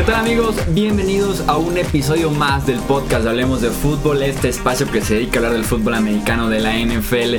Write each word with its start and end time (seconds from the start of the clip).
¿Qué 0.00 0.06
tal 0.06 0.14
amigos? 0.14 0.56
Bienvenidos 0.72 1.46
a 1.46 1.58
un 1.58 1.76
episodio 1.76 2.30
más 2.30 2.66
del 2.66 2.78
podcast 2.78 3.26
Hablemos 3.26 3.60
de 3.60 3.68
Fútbol, 3.68 4.22
este 4.22 4.48
espacio 4.48 4.90
que 4.90 5.02
se 5.02 5.16
dedica 5.16 5.34
a 5.34 5.36
hablar 5.40 5.52
del 5.52 5.64
fútbol 5.66 5.92
americano 5.92 6.48
de 6.48 6.58
la 6.58 6.74
NFL 6.74 7.36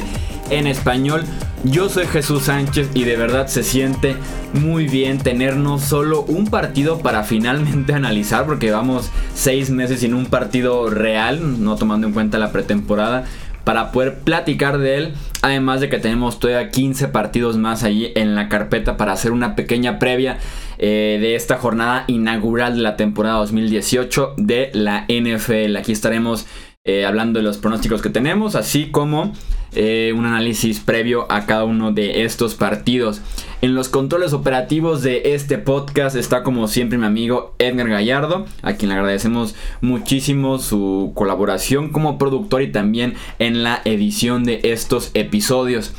en 0.52 0.68
español. 0.68 1.24
Yo 1.64 1.90
soy 1.90 2.06
Jesús 2.06 2.44
Sánchez 2.44 2.92
y 2.94 3.04
de 3.04 3.18
verdad 3.18 3.48
se 3.48 3.64
siente 3.64 4.16
muy 4.54 4.88
bien 4.88 5.18
tenernos 5.18 5.82
solo 5.82 6.22
un 6.22 6.52
partido 6.52 7.00
para 7.00 7.24
finalmente 7.24 7.94
analizar 7.96 8.46
porque 8.46 8.70
vamos 8.70 9.10
seis 9.34 9.72
meses 9.72 10.02
sin 10.02 10.14
un 10.14 10.28
partido 10.28 10.88
real, 10.92 11.64
no 11.64 11.78
tomando 11.78 12.06
en 12.06 12.14
cuenta 12.14 12.38
la 12.38 12.52
pretemporada 12.52 13.26
para 13.64 13.92
poder 13.92 14.20
platicar 14.20 14.78
de 14.78 14.98
él. 14.98 15.14
Además 15.42 15.82
de 15.82 15.90
que 15.90 15.98
tenemos 15.98 16.40
todavía 16.40 16.70
15 16.70 17.08
partidos 17.08 17.58
más 17.58 17.84
allí 17.84 18.12
en 18.16 18.36
la 18.36 18.50
carpeta 18.50 18.98
para 18.98 19.14
hacer 19.14 19.32
una 19.32 19.56
pequeña 19.56 19.98
previa 19.98 20.38
eh, 20.84 21.20
de 21.22 21.36
esta 21.36 21.58
jornada 21.58 22.06
inaugural 22.08 22.76
de 22.76 22.82
la 22.82 22.98
temporada 22.98 23.38
2018 23.38 24.34
de 24.38 24.72
la 24.74 25.06
NFL. 25.08 25.78
Aquí 25.78 25.92
estaremos 25.92 26.48
eh, 26.84 27.06
hablando 27.06 27.38
de 27.38 27.44
los 27.44 27.60
pronósticos 27.60 28.02
que 28.02 28.10
tenemos, 28.10 28.56
así 28.56 28.90
como 28.90 29.34
eh, 29.74 30.12
un 30.18 30.26
análisis 30.26 30.80
previo 30.80 31.32
a 31.32 31.46
cada 31.46 31.66
uno 31.66 31.92
de 31.92 32.24
estos 32.24 32.56
partidos. 32.56 33.22
En 33.62 33.76
los 33.76 33.90
controles 33.90 34.34
operativos 34.34 35.04
de 35.04 35.36
este 35.36 35.60
podcast 35.60 36.16
está 36.16 36.42
como 36.42 36.68
siempre 36.68 36.98
mi 36.98 37.06
amigo 37.06 37.54
Edgar 37.60 37.88
Gallardo, 37.88 38.48
a 38.64 38.74
quien 38.74 38.90
le 38.90 38.96
agradecemos 38.96 39.54
muchísimo 39.82 40.58
su 40.58 41.12
colaboración 41.14 41.90
como 41.90 42.18
productor 42.18 42.64
y 42.64 42.72
también 42.72 43.14
en 43.38 43.62
la 43.62 43.84
edición 43.86 44.44
de 44.44 44.62
estos 44.64 45.12
episodios. 45.14 45.94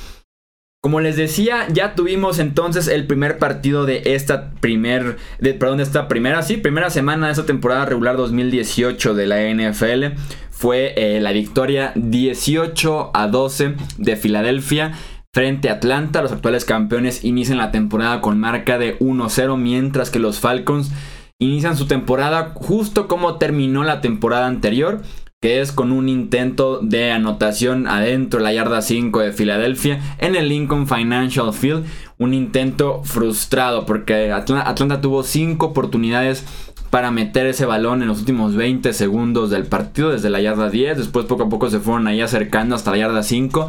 Como 0.84 0.98
les 0.98 1.14
decía, 1.14 1.68
ya 1.72 1.94
tuvimos 1.94 2.40
entonces 2.40 2.88
el 2.88 3.06
primer 3.06 3.38
partido 3.38 3.86
de 3.86 4.02
esta 4.16 4.50
primer, 4.50 5.16
de, 5.38 5.56
esta 5.78 6.08
primera, 6.08 6.42
sí, 6.42 6.56
primera 6.56 6.90
semana 6.90 7.26
de 7.26 7.32
esta 7.34 7.46
temporada 7.46 7.84
regular 7.84 8.16
2018 8.16 9.14
de 9.14 9.26
la 9.28 9.42
NFL. 9.42 10.20
Fue 10.50 10.92
eh, 10.96 11.20
la 11.20 11.30
victoria 11.30 11.92
18 11.94 13.12
a 13.14 13.28
12 13.28 13.76
de 13.98 14.16
Filadelfia 14.16 14.90
frente 15.32 15.70
a 15.70 15.74
Atlanta. 15.74 16.20
Los 16.20 16.32
actuales 16.32 16.64
campeones 16.64 17.22
inician 17.22 17.58
la 17.58 17.70
temporada 17.70 18.20
con 18.20 18.40
marca 18.40 18.76
de 18.76 18.98
1-0, 18.98 19.56
mientras 19.56 20.10
que 20.10 20.18
los 20.18 20.40
Falcons 20.40 20.90
inician 21.38 21.76
su 21.76 21.86
temporada 21.86 22.54
justo 22.56 23.06
como 23.06 23.36
terminó 23.38 23.84
la 23.84 24.00
temporada 24.00 24.48
anterior 24.48 25.02
que 25.42 25.60
es 25.60 25.72
con 25.72 25.90
un 25.90 26.08
intento 26.08 26.78
de 26.78 27.10
anotación 27.10 27.88
adentro 27.88 28.38
de 28.38 28.44
la 28.44 28.52
yarda 28.52 28.80
5 28.80 29.18
de 29.18 29.32
Filadelfia 29.32 30.00
en 30.18 30.36
el 30.36 30.48
Lincoln 30.48 30.86
Financial 30.86 31.52
Field. 31.52 31.84
Un 32.16 32.32
intento 32.32 33.02
frustrado 33.02 33.84
porque 33.84 34.30
Atlanta, 34.30 35.00
tuvo 35.00 35.24
5 35.24 35.66
oportunidades 35.66 36.44
para 36.90 37.10
meter 37.10 37.46
ese 37.46 37.66
balón 37.66 38.02
en 38.02 38.08
los 38.08 38.20
últimos 38.20 38.54
20 38.54 38.92
segundos 38.92 39.50
del 39.50 39.66
partido 39.66 40.10
desde 40.10 40.30
la 40.30 40.40
yarda 40.40 40.70
10. 40.70 40.96
Después 40.96 41.26
poco 41.26 41.42
a 41.42 41.48
poco 41.48 41.68
se 41.68 41.80
fueron 41.80 42.06
ahí 42.06 42.20
acercando 42.20 42.76
hasta 42.76 42.92
la 42.92 42.98
yarda 42.98 43.24
5 43.24 43.66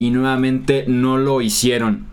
y 0.00 0.10
nuevamente 0.12 0.86
no 0.88 1.18
lo 1.18 1.42
hicieron. 1.42 2.06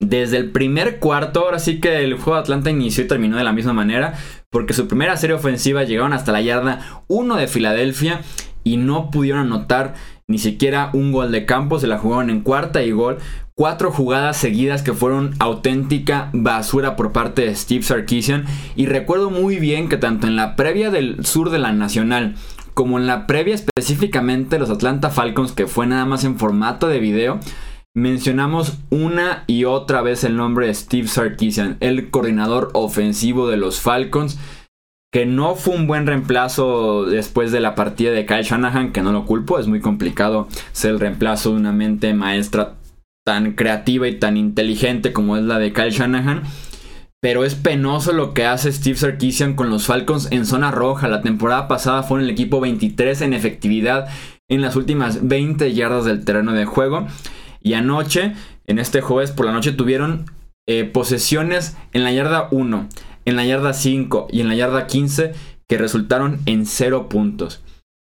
Desde 0.00 0.36
el 0.36 0.50
primer 0.50 0.98
cuarto, 0.98 1.40
ahora 1.40 1.58
sí 1.58 1.80
que 1.80 2.04
el 2.04 2.14
juego 2.14 2.34
de 2.34 2.40
Atlanta 2.40 2.70
inició 2.70 3.04
y 3.04 3.08
terminó 3.08 3.38
de 3.38 3.44
la 3.44 3.54
misma 3.54 3.72
manera 3.72 4.14
porque 4.50 4.74
su 4.74 4.88
primera 4.88 5.16
serie 5.16 5.36
ofensiva 5.36 5.84
llegaron 5.84 6.12
hasta 6.12 6.32
la 6.32 6.40
yarda 6.40 7.02
1 7.08 7.36
de 7.36 7.48
Filadelfia 7.48 8.22
y 8.64 8.76
no 8.76 9.10
pudieron 9.10 9.46
anotar 9.46 9.94
ni 10.26 10.38
siquiera 10.38 10.90
un 10.92 11.12
gol 11.12 11.32
de 11.32 11.46
campo, 11.46 11.78
se 11.78 11.86
la 11.86 11.98
jugaron 11.98 12.30
en 12.30 12.42
cuarta 12.42 12.82
y 12.82 12.90
gol. 12.90 13.18
Cuatro 13.54 13.90
jugadas 13.90 14.36
seguidas 14.36 14.82
que 14.82 14.92
fueron 14.92 15.34
auténtica 15.38 16.30
basura 16.32 16.96
por 16.96 17.12
parte 17.12 17.42
de 17.42 17.54
Steve 17.56 17.82
Sarkisian. 17.82 18.44
Y 18.76 18.86
recuerdo 18.86 19.30
muy 19.30 19.58
bien 19.58 19.88
que 19.88 19.96
tanto 19.96 20.26
en 20.26 20.36
la 20.36 20.54
previa 20.54 20.90
del 20.90 21.24
sur 21.24 21.50
de 21.50 21.58
la 21.58 21.72
Nacional 21.72 22.36
como 22.74 22.98
en 22.98 23.08
la 23.08 23.26
previa 23.26 23.56
específicamente 23.56 24.58
los 24.58 24.70
Atlanta 24.70 25.10
Falcons, 25.10 25.52
que 25.52 25.66
fue 25.66 25.86
nada 25.86 26.04
más 26.04 26.22
en 26.22 26.38
formato 26.38 26.86
de 26.86 27.00
video, 27.00 27.40
Mencionamos 27.94 28.78
una 28.90 29.44
y 29.46 29.64
otra 29.64 30.02
vez 30.02 30.22
el 30.24 30.36
nombre 30.36 30.66
de 30.66 30.74
Steve 30.74 31.08
Sarkisian, 31.08 31.78
el 31.80 32.10
coordinador 32.10 32.70
ofensivo 32.74 33.48
de 33.48 33.56
los 33.56 33.80
Falcons, 33.80 34.38
que 35.12 35.26
no 35.26 35.54
fue 35.54 35.74
un 35.74 35.86
buen 35.86 36.06
reemplazo 36.06 37.06
después 37.06 37.50
de 37.50 37.60
la 37.60 37.74
partida 37.74 38.12
de 38.12 38.26
Kyle 38.26 38.42
Shanahan, 38.42 38.92
que 38.92 39.02
no 39.02 39.12
lo 39.12 39.24
culpo, 39.24 39.58
es 39.58 39.66
muy 39.66 39.80
complicado 39.80 40.48
ser 40.72 40.92
el 40.92 41.00
reemplazo 41.00 41.50
de 41.50 41.56
una 41.56 41.72
mente 41.72 42.12
maestra 42.14 42.74
tan 43.24 43.52
creativa 43.52 44.06
y 44.08 44.18
tan 44.18 44.36
inteligente 44.36 45.12
como 45.12 45.36
es 45.36 45.44
la 45.44 45.58
de 45.58 45.72
Kyle 45.72 45.90
Shanahan. 45.90 46.42
Pero 47.20 47.44
es 47.44 47.56
penoso 47.56 48.12
lo 48.12 48.32
que 48.32 48.46
hace 48.46 48.70
Steve 48.70 48.96
Sarkisian 48.96 49.54
con 49.54 49.70
los 49.70 49.86
Falcons 49.86 50.28
en 50.30 50.46
zona 50.46 50.70
roja. 50.70 51.08
La 51.08 51.20
temporada 51.20 51.66
pasada 51.66 52.04
fue 52.04 52.20
en 52.20 52.26
el 52.26 52.30
equipo 52.30 52.60
23 52.60 53.22
en 53.22 53.32
efectividad 53.32 54.08
en 54.48 54.62
las 54.62 54.76
últimas 54.76 55.26
20 55.26 55.74
yardas 55.74 56.04
del 56.04 56.24
terreno 56.24 56.52
de 56.52 56.64
juego. 56.64 57.08
Y 57.60 57.74
anoche, 57.74 58.34
en 58.66 58.78
este 58.78 59.00
jueves 59.00 59.30
por 59.30 59.46
la 59.46 59.52
noche, 59.52 59.72
tuvieron 59.72 60.26
eh, 60.68 60.84
posesiones 60.84 61.76
en 61.92 62.04
la 62.04 62.12
yarda 62.12 62.48
1, 62.50 62.88
en 63.24 63.36
la 63.36 63.44
yarda 63.44 63.72
5 63.72 64.28
y 64.30 64.40
en 64.40 64.48
la 64.48 64.54
yarda 64.54 64.86
15 64.86 65.32
que 65.68 65.78
resultaron 65.78 66.40
en 66.46 66.66
0 66.66 67.08
puntos. 67.08 67.62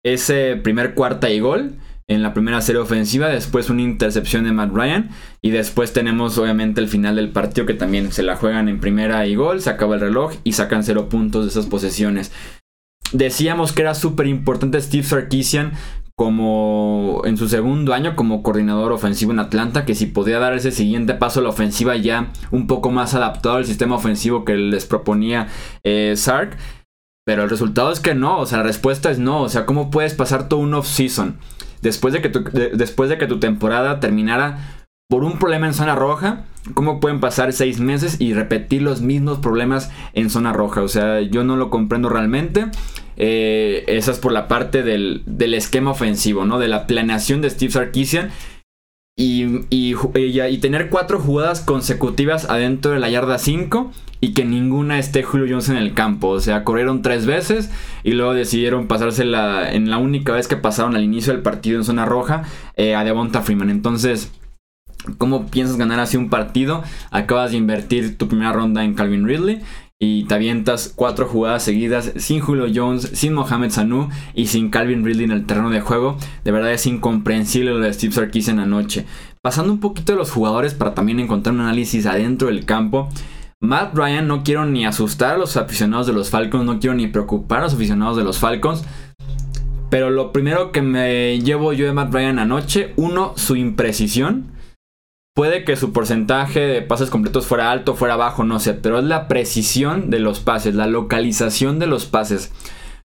Ese 0.03 0.55
primer 0.55 0.93
cuarta 0.93 1.29
y 1.29 1.39
gol 1.39 1.75
en 2.09 2.23
la 2.23 2.33
primera 2.33 2.61
serie 2.61 2.81
ofensiva, 2.81 3.27
después 3.27 3.69
una 3.69 3.81
intercepción 3.81 4.45
de 4.45 4.53
Matt 4.53 4.71
Ryan 4.73 5.09
y 5.41 5.49
después 5.49 5.91
tenemos 5.91 6.37
obviamente 6.37 6.79
el 6.79 6.87
final 6.87 7.17
del 7.17 7.29
partido 7.29 7.67
que 7.67 7.73
también 7.73 8.11
se 8.13 8.23
la 8.23 8.37
juegan 8.37 8.69
en 8.69 8.79
primera 8.79 9.27
y 9.27 9.35
gol, 9.35 9.61
se 9.61 9.69
acaba 9.69 9.95
el 9.95 10.01
reloj 10.01 10.33
y 10.43 10.53
sacan 10.53 10.83
0 10.83 11.09
puntos 11.09 11.43
de 11.43 11.51
esas 11.51 11.65
posesiones. 11.65 12.31
Decíamos 13.11 13.73
que 13.73 13.81
era 13.81 13.93
súper 13.93 14.27
importante 14.27 14.81
Steve 14.81 15.03
Sarkisian 15.03 15.73
como 16.17 17.21
en 17.25 17.37
su 17.37 17.47
segundo 17.47 17.93
año 17.93 18.15
como 18.15 18.41
coordinador 18.41 18.91
ofensivo 18.91 19.31
en 19.31 19.39
Atlanta, 19.39 19.85
que 19.85 19.93
si 19.93 20.07
podía 20.07 20.39
dar 20.39 20.53
ese 20.53 20.71
siguiente 20.71 21.13
paso 21.13 21.39
a 21.39 21.43
la 21.43 21.49
ofensiva 21.49 21.95
ya 21.95 22.31
un 22.49 22.65
poco 22.65 22.89
más 22.89 23.13
adaptado 23.13 23.57
al 23.57 23.65
sistema 23.65 23.95
ofensivo 23.95 24.43
que 24.43 24.55
les 24.55 24.87
proponía 24.87 25.47
eh, 25.83 26.15
Sark. 26.17 26.57
Pero 27.23 27.43
el 27.43 27.49
resultado 27.51 27.91
es 27.91 27.99
que 27.99 28.15
no, 28.15 28.39
o 28.39 28.45
sea, 28.47 28.59
la 28.59 28.63
respuesta 28.63 29.11
es 29.11 29.19
no, 29.19 29.41
o 29.41 29.49
sea, 29.49 29.65
¿cómo 29.67 29.91
puedes 29.91 30.15
pasar 30.15 30.47
todo 30.47 30.61
un 30.61 30.73
off-season 30.73 31.37
después, 31.81 32.13
de 32.13 32.21
que 32.21 32.29
después 32.29 33.09
de 33.09 33.17
que 33.17 33.27
tu 33.27 33.39
temporada 33.39 33.99
terminara 33.99 34.85
por 35.09 35.23
un 35.23 35.37
problema 35.37 35.67
en 35.67 35.73
zona 35.73 35.93
roja, 35.93 36.45
¿cómo 36.73 36.99
pueden 36.99 37.19
pasar 37.19 37.53
seis 37.53 37.79
meses 37.79 38.17
y 38.19 38.33
repetir 38.33 38.81
los 38.81 39.01
mismos 39.01 39.39
problemas 39.39 39.91
en 40.13 40.29
zona 40.29 40.53
roja? 40.53 40.81
O 40.81 40.87
sea, 40.87 41.21
yo 41.21 41.43
no 41.43 41.55
lo 41.55 41.69
comprendo 41.69 42.09
realmente. 42.09 42.65
Eh, 43.17 43.83
esa 43.87 44.11
es 44.11 44.19
por 44.19 44.31
la 44.31 44.47
parte 44.47 44.83
del, 44.83 45.23
esquema 45.53 45.91
ofensivo, 45.91 46.45
¿no? 46.45 46.59
De 46.59 46.67
la 46.67 46.87
planeación 46.87 47.41
de 47.41 47.49
Steve 47.49 47.71
Sarkisian. 47.71 48.31
Y, 49.19 49.65
y, 49.71 49.95
y, 50.13 50.57
tener 50.59 50.91
cuatro 50.91 51.19
jugadas 51.19 51.61
consecutivas 51.61 52.47
adentro 52.51 52.91
de 52.91 52.99
la 52.99 53.09
yarda 53.09 53.39
5 53.39 53.91
y 54.21 54.33
que 54.33 54.45
ninguna 54.45 54.99
esté 54.99 55.23
Julio 55.23 55.47
Jones 55.49 55.69
en 55.69 55.77
el 55.77 55.95
campo. 55.95 56.27
O 56.29 56.39
sea, 56.39 56.63
corrieron 56.63 57.01
tres 57.01 57.25
veces 57.25 57.71
y 58.03 58.11
luego 58.11 58.35
decidieron 58.35 58.87
pasársela 58.87 59.71
en 59.71 59.89
la 59.89 59.97
única 59.97 60.33
vez 60.33 60.47
que 60.47 60.55
pasaron 60.55 60.95
al 60.95 61.03
inicio 61.03 61.33
del 61.33 61.41
partido 61.41 61.79
en 61.79 61.83
zona 61.83 62.05
roja 62.05 62.43
eh, 62.75 62.93
a 62.93 63.03
Devonta 63.03 63.41
Freeman. 63.41 63.71
Entonces, 63.71 64.31
¿Cómo 65.17 65.47
piensas 65.47 65.77
ganar 65.77 65.99
así 65.99 66.17
un 66.17 66.29
partido? 66.29 66.83
Acabas 67.11 67.51
de 67.51 67.57
invertir 67.57 68.17
tu 68.17 68.27
primera 68.27 68.53
ronda 68.53 68.83
en 68.83 68.93
Calvin 68.93 69.27
Ridley 69.27 69.61
y 69.99 70.25
te 70.25 70.35
avientas 70.35 70.93
cuatro 70.95 71.27
jugadas 71.27 71.63
seguidas 71.63 72.13
sin 72.17 72.39
Julio 72.39 72.67
Jones, 72.73 73.09
sin 73.13 73.33
Mohamed 73.33 73.71
Sanu 73.71 74.09
y 74.35 74.45
sin 74.45 74.69
Calvin 74.69 75.03
Ridley 75.03 75.25
en 75.25 75.31
el 75.31 75.45
terreno 75.45 75.71
de 75.71 75.81
juego. 75.81 76.17
De 76.43 76.51
verdad 76.51 76.71
es 76.71 76.85
incomprensible 76.85 77.71
lo 77.71 77.79
de 77.79 77.93
Steve 77.93 78.13
Sarkisian 78.13 78.59
anoche. 78.59 79.05
Pasando 79.41 79.73
un 79.73 79.79
poquito 79.79 80.11
de 80.11 80.19
los 80.19 80.29
jugadores 80.29 80.75
para 80.75 80.93
también 80.93 81.19
encontrar 81.19 81.55
un 81.55 81.61
análisis 81.61 82.05
adentro 82.05 82.49
del 82.49 82.65
campo. 82.65 83.09
Matt 83.59 83.95
Ryan 83.95 84.27
no 84.27 84.43
quiero 84.43 84.67
ni 84.67 84.85
asustar 84.85 85.33
a 85.33 85.37
los 85.37 85.57
aficionados 85.57 86.05
de 86.05 86.13
los 86.13 86.29
Falcons, 86.29 86.63
no 86.63 86.79
quiero 86.79 86.95
ni 86.95 87.07
preocupar 87.07 87.59
a 87.59 87.63
los 87.63 87.73
aficionados 87.73 88.17
de 88.17 88.23
los 88.23 88.37
Falcons. 88.37 88.83
Pero 89.89 90.11
lo 90.11 90.31
primero 90.31 90.71
que 90.71 90.83
me 90.83 91.39
llevo 91.39 91.73
yo 91.73 91.87
de 91.87 91.93
Matt 91.93 92.13
Ryan 92.13 92.37
anoche, 92.37 92.93
uno, 92.97 93.33
su 93.35 93.55
imprecisión 93.55 94.56
Puede 95.37 95.63
que 95.63 95.75
su 95.75 95.93
porcentaje 95.93 96.61
de 96.61 96.81
pases 96.81 97.11
completos 97.11 97.45
fuera 97.45 97.71
alto, 97.71 97.93
fuera 97.93 98.15
bajo, 98.15 98.43
no 98.43 98.59
sé, 98.59 98.73
pero 98.73 98.97
es 98.97 99.05
la 99.05 99.27
precisión 99.27 100.09
de 100.09 100.17
los 100.17 100.39
pases, 100.39 100.73
la 100.73 100.87
localización 100.87 101.77
de 101.77 101.85
los 101.85 102.07
pases. 102.07 102.51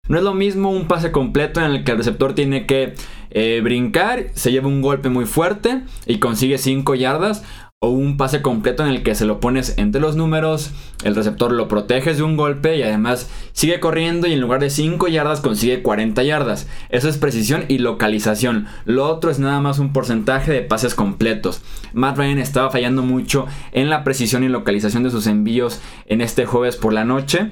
No 0.08 0.16
es 0.16 0.24
lo 0.24 0.32
mismo 0.32 0.70
un 0.70 0.88
pase 0.88 1.12
completo 1.12 1.60
en 1.60 1.70
el 1.70 1.84
que 1.84 1.90
el 1.90 1.98
receptor 1.98 2.34
tiene 2.34 2.64
que 2.64 2.94
eh, 3.32 3.60
brincar, 3.62 4.28
se 4.32 4.50
lleva 4.50 4.68
un 4.68 4.80
golpe 4.80 5.10
muy 5.10 5.26
fuerte 5.26 5.82
y 6.06 6.20
consigue 6.20 6.56
5 6.56 6.94
yardas, 6.94 7.44
o 7.84 7.88
un 7.88 8.16
pase 8.16 8.42
completo 8.42 8.84
en 8.84 8.90
el 8.90 9.02
que 9.02 9.16
se 9.16 9.24
lo 9.24 9.40
pones 9.40 9.74
entre 9.76 10.00
los 10.00 10.14
números, 10.14 10.70
el 11.02 11.16
receptor 11.16 11.50
lo 11.50 11.66
proteges 11.66 12.16
de 12.16 12.22
un 12.22 12.36
golpe 12.36 12.76
y 12.76 12.82
además 12.84 13.28
sigue 13.54 13.80
corriendo 13.80 14.28
y 14.28 14.34
en 14.34 14.40
lugar 14.40 14.60
de 14.60 14.70
5 14.70 15.08
yardas 15.08 15.40
consigue 15.40 15.82
40 15.82 16.22
yardas. 16.22 16.68
Eso 16.90 17.08
es 17.08 17.18
precisión 17.18 17.64
y 17.66 17.78
localización. 17.78 18.68
Lo 18.84 19.08
otro 19.08 19.32
es 19.32 19.40
nada 19.40 19.60
más 19.60 19.80
un 19.80 19.92
porcentaje 19.92 20.52
de 20.52 20.62
pases 20.62 20.94
completos. 20.94 21.60
Matt 21.92 22.18
Ryan 22.18 22.38
estaba 22.38 22.70
fallando 22.70 23.02
mucho 23.02 23.46
en 23.72 23.90
la 23.90 24.04
precisión 24.04 24.44
y 24.44 24.48
localización 24.48 25.02
de 25.02 25.10
sus 25.10 25.26
envíos 25.26 25.80
en 26.06 26.20
este 26.20 26.46
jueves 26.46 26.76
por 26.76 26.92
la 26.92 27.04
noche. 27.04 27.50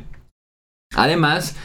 Además 0.95 1.57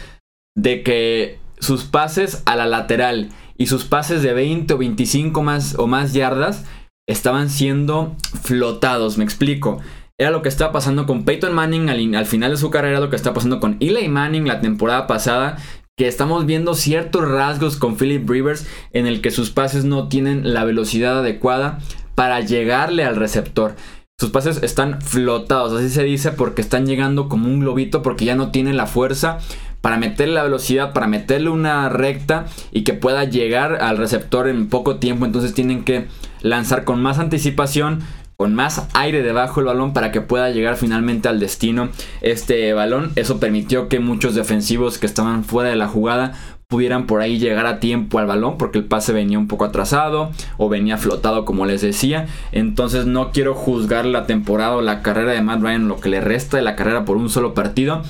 de 0.55 0.81
que 0.81 1.37
sus 1.59 1.83
pases 1.83 2.41
a 2.47 2.55
la 2.55 2.65
lateral 2.65 3.29
y 3.57 3.67
sus 3.67 3.85
pases 3.85 4.23
de 4.23 4.33
20 4.33 4.73
o 4.73 4.77
25 4.79 5.43
más 5.43 5.75
o 5.77 5.85
más 5.85 6.13
yardas 6.13 6.65
estaban 7.07 7.49
siendo 7.49 8.15
flotados, 8.43 9.17
me 9.17 9.23
explico. 9.23 9.79
Era 10.17 10.31
lo 10.31 10.41
que 10.41 10.49
estaba 10.49 10.71
pasando 10.71 11.05
con 11.05 11.25
Peyton 11.25 11.53
Manning 11.53 12.15
al, 12.15 12.25
final 12.25 12.51
de 12.51 12.57
su 12.57 12.69
carrera, 12.69 12.99
lo 12.99 13.09
que 13.09 13.17
está 13.17 13.33
pasando 13.33 13.59
con 13.59 13.77
Eli 13.79 14.07
Manning 14.07 14.47
la 14.47 14.61
temporada 14.61 15.07
pasada, 15.07 15.57
que 15.97 16.07
estamos 16.07 16.45
viendo 16.45 16.73
ciertos 16.73 17.27
rasgos 17.27 17.77
con 17.77 17.97
Philip 17.97 18.29
Rivers 18.29 18.65
en 18.91 19.07
el 19.07 19.21
que 19.21 19.31
sus 19.31 19.49
pases 19.49 19.83
no 19.83 20.07
tienen 20.07 20.53
la 20.53 20.63
velocidad 20.63 21.19
adecuada 21.19 21.79
para 22.15 22.39
llegarle 22.39 23.03
al 23.03 23.17
receptor. 23.17 23.75
Sus 24.17 24.29
pases 24.29 24.63
están 24.63 25.01
flotados, 25.01 25.73
así 25.73 25.89
se 25.89 26.03
dice, 26.03 26.31
porque 26.31 26.61
están 26.61 26.85
llegando 26.85 27.27
como 27.27 27.49
un 27.49 27.59
globito 27.59 28.01
porque 28.01 28.23
ya 28.23 28.35
no 28.35 28.51
tienen 28.51 28.77
la 28.77 28.87
fuerza 28.87 29.39
para 29.81 29.97
meterle 29.97 30.35
la 30.35 30.43
velocidad, 30.43 30.93
para 30.93 31.07
meterle 31.07 31.49
una 31.49 31.89
recta 31.89 32.45
y 32.71 32.83
que 32.85 32.93
pueda 32.93 33.25
llegar 33.25 33.83
al 33.83 33.97
receptor 33.97 34.47
en 34.47 34.69
poco 34.69 34.95
tiempo. 34.95 35.25
Entonces 35.25 35.53
tienen 35.53 35.83
que 35.83 36.07
lanzar 36.45 36.83
con 36.83 37.01
más 37.01 37.17
anticipación, 37.17 38.01
con 38.37 38.53
más 38.53 38.87
aire 38.93 39.23
debajo 39.23 39.61
del 39.61 39.67
balón 39.67 39.93
para 39.93 40.11
que 40.11 40.21
pueda 40.21 40.51
llegar 40.51 40.75
finalmente 40.75 41.27
al 41.27 41.39
destino 41.39 41.89
este 42.21 42.71
balón. 42.73 43.11
Eso 43.15 43.39
permitió 43.39 43.89
que 43.89 43.99
muchos 43.99 44.35
defensivos 44.35 44.99
que 44.99 45.07
estaban 45.07 45.43
fuera 45.43 45.71
de 45.71 45.75
la 45.75 45.87
jugada 45.87 46.33
pudieran 46.67 47.07
por 47.07 47.21
ahí 47.21 47.39
llegar 47.39 47.65
a 47.65 47.79
tiempo 47.79 48.19
al 48.19 48.27
balón 48.27 48.57
porque 48.57 48.77
el 48.77 48.85
pase 48.85 49.11
venía 49.11 49.39
un 49.39 49.47
poco 49.47 49.65
atrasado 49.65 50.31
o 50.57 50.69
venía 50.69 50.97
flotado 50.97 51.45
como 51.45 51.65
les 51.65 51.81
decía. 51.81 52.27
Entonces 52.51 53.07
no 53.07 53.31
quiero 53.31 53.55
juzgar 53.55 54.05
la 54.05 54.27
temporada 54.27 54.75
o 54.75 54.81
la 54.81 55.01
carrera 55.01 55.31
de 55.31 55.41
Matt 55.41 55.61
Ryan, 55.61 55.87
lo 55.87 55.99
que 55.99 56.09
le 56.09 56.21
resta 56.21 56.57
de 56.57 56.63
la 56.63 56.75
carrera 56.75 57.05
por 57.05 57.17
un 57.17 57.29
solo 57.29 57.55
partido 57.55 58.03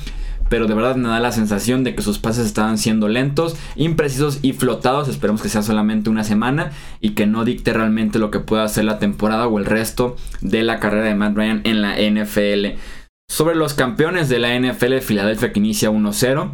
pero 0.50 0.68
de 0.68 0.74
verdad 0.74 0.95
me 0.95 1.09
da 1.09 1.19
la 1.19 1.31
sensación 1.31 1.83
de 1.83 1.95
que 1.95 2.01
sus 2.01 2.19
pases 2.19 2.45
estaban 2.45 2.77
siendo 2.77 3.07
lentos, 3.07 3.56
imprecisos 3.75 4.39
y 4.42 4.53
flotados. 4.53 5.07
Esperemos 5.07 5.42
que 5.42 5.50
sea 5.50 5.63
solamente 5.63 6.09
una 6.09 6.24
semana 6.24 6.71
y 7.01 7.12
que 7.12 7.25
no 7.25 7.45
dicte 7.45 7.74
realmente 7.74 8.19
lo 8.19 8.31
que 8.31 8.39
pueda 8.39 8.63
hacer 8.63 8.86
la 8.86 9.00
temporada 9.00 9.47
o 9.47 9.57
el 9.57 9.65
resto 9.65 10.15
de 10.42 10.63
la 10.63 10.80
carrera 10.80 11.06
de 11.06 11.15
Matt 11.15 11.36
Ryan 11.36 11.62
en 11.63 11.81
la 11.81 11.95
NFL. 11.97 12.77
Sobre 13.27 13.56
los 13.56 13.74
campeones 13.74 14.30
de 14.30 14.39
la 14.39 14.57
NFL, 14.57 15.00
Filadelfia 15.00 15.51
que 15.51 15.59
inicia 15.59 15.89
1-0. 15.89 16.51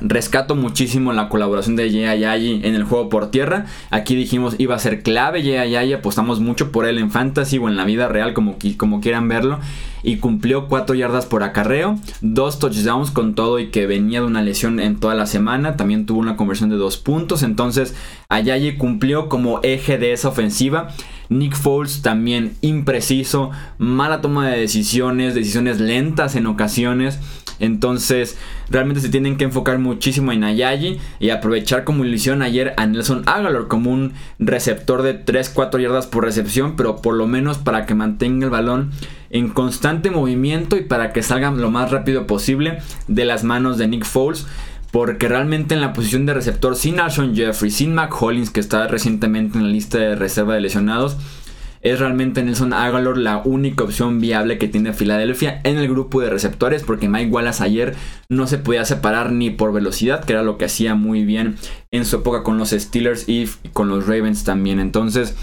Rescato 0.00 0.54
muchísimo 0.54 1.12
la 1.12 1.28
colaboración 1.28 1.76
de 1.76 1.90
Jay 1.90 2.04
Ayayi 2.04 2.60
en 2.64 2.74
el 2.74 2.84
juego 2.84 3.08
por 3.08 3.30
tierra. 3.30 3.66
Aquí 3.90 4.14
dijimos 4.14 4.54
iba 4.58 4.74
a 4.74 4.78
ser 4.78 5.02
clave 5.02 5.42
Jay 5.42 5.56
Ayayi, 5.56 5.92
apostamos 5.92 6.40
mucho 6.40 6.72
por 6.72 6.86
él 6.86 6.98
en 6.98 7.10
fantasy 7.10 7.58
o 7.58 7.68
en 7.68 7.76
la 7.76 7.84
vida 7.84 8.08
real, 8.08 8.32
como, 8.32 8.56
como 8.76 9.00
quieran 9.00 9.28
verlo. 9.28 9.58
Y 10.02 10.16
cumplió 10.16 10.68
4 10.68 10.94
yardas 10.94 11.26
por 11.26 11.42
acarreo, 11.42 11.98
2 12.22 12.58
touchdowns 12.58 13.10
con 13.10 13.34
todo 13.34 13.58
y 13.58 13.70
que 13.70 13.86
venía 13.86 14.20
de 14.20 14.26
una 14.26 14.42
lesión 14.42 14.80
en 14.80 14.98
toda 14.98 15.14
la 15.14 15.26
semana. 15.26 15.76
También 15.76 16.06
tuvo 16.06 16.20
una 16.20 16.36
conversión 16.36 16.70
de 16.70 16.76
2 16.76 16.96
puntos. 16.98 17.42
Entonces 17.42 17.94
Ayayi 18.28 18.78
cumplió 18.78 19.28
como 19.28 19.60
eje 19.62 19.98
de 19.98 20.12
esa 20.12 20.28
ofensiva. 20.28 20.88
Nick 21.30 21.56
Foles 21.56 22.02
también 22.02 22.56
impreciso, 22.60 23.50
mala 23.78 24.20
toma 24.20 24.48
de 24.48 24.58
decisiones, 24.58 25.34
decisiones 25.34 25.80
lentas 25.80 26.36
en 26.36 26.46
ocasiones. 26.46 27.18
Entonces, 27.60 28.38
realmente 28.70 29.00
se 29.00 29.10
tienen 29.10 29.36
que 29.36 29.44
enfocar 29.44 29.78
muchísimo 29.78 30.32
en 30.32 30.44
Ayayi 30.44 30.98
y 31.20 31.30
aprovechar 31.30 31.84
como 31.84 32.04
lo 32.04 32.10
hicieron 32.10 32.42
ayer 32.42 32.72
a 32.76 32.86
Nelson 32.86 33.22
Aguilar 33.26 33.68
como 33.68 33.90
un 33.90 34.14
receptor 34.38 35.02
de 35.02 35.24
3-4 35.24 35.80
yardas 35.80 36.06
por 36.06 36.24
recepción, 36.24 36.74
pero 36.74 36.96
por 36.96 37.14
lo 37.14 37.26
menos 37.26 37.58
para 37.58 37.86
que 37.86 37.94
mantenga 37.94 38.46
el 38.46 38.50
balón 38.50 38.90
en 39.28 39.50
constante 39.50 40.10
movimiento 40.10 40.76
y 40.76 40.82
para 40.82 41.12
que 41.12 41.22
salga 41.22 41.50
lo 41.50 41.70
más 41.70 41.90
rápido 41.90 42.26
posible 42.26 42.78
de 43.08 43.24
las 43.24 43.44
manos 43.44 43.78
de 43.78 43.86
Nick 43.88 44.04
Foles. 44.04 44.46
Porque 44.90 45.28
realmente 45.28 45.74
en 45.74 45.80
la 45.80 45.92
posición 45.92 46.26
de 46.26 46.34
receptor, 46.34 46.76
sin 46.76 46.98
Alshon 47.00 47.34
Jeffrey, 47.34 47.70
sin 47.70 47.94
Mac 47.94 48.12
Hollins, 48.20 48.50
que 48.50 48.60
está 48.60 48.86
recientemente 48.88 49.58
en 49.58 49.64
la 49.64 49.70
lista 49.70 49.98
de 49.98 50.16
reserva 50.16 50.54
de 50.54 50.60
lesionados, 50.60 51.16
es 51.82 51.98
realmente 51.98 52.42
Nelson 52.42 52.74
Aguilar 52.74 53.16
la 53.16 53.38
única 53.38 53.84
opción 53.84 54.20
viable 54.20 54.58
que 54.58 54.68
tiene 54.68 54.92
Filadelfia 54.92 55.60
en 55.64 55.78
el 55.78 55.88
grupo 55.88 56.20
de 56.20 56.28
receptores 56.28 56.82
porque 56.82 57.08
Mike 57.08 57.30
Wallace 57.30 57.64
ayer 57.64 57.94
no 58.28 58.46
se 58.46 58.58
podía 58.58 58.84
separar 58.84 59.32
ni 59.32 59.48
por 59.48 59.72
velocidad 59.72 60.24
que 60.24 60.34
era 60.34 60.42
lo 60.42 60.58
que 60.58 60.66
hacía 60.66 60.94
muy 60.94 61.24
bien 61.24 61.56
en 61.90 62.04
su 62.04 62.16
época 62.16 62.42
con 62.42 62.58
los 62.58 62.70
Steelers 62.70 63.28
y 63.30 63.48
con 63.72 63.88
los 63.88 64.06
Ravens 64.06 64.44
también 64.44 64.78
entonces 64.78 65.34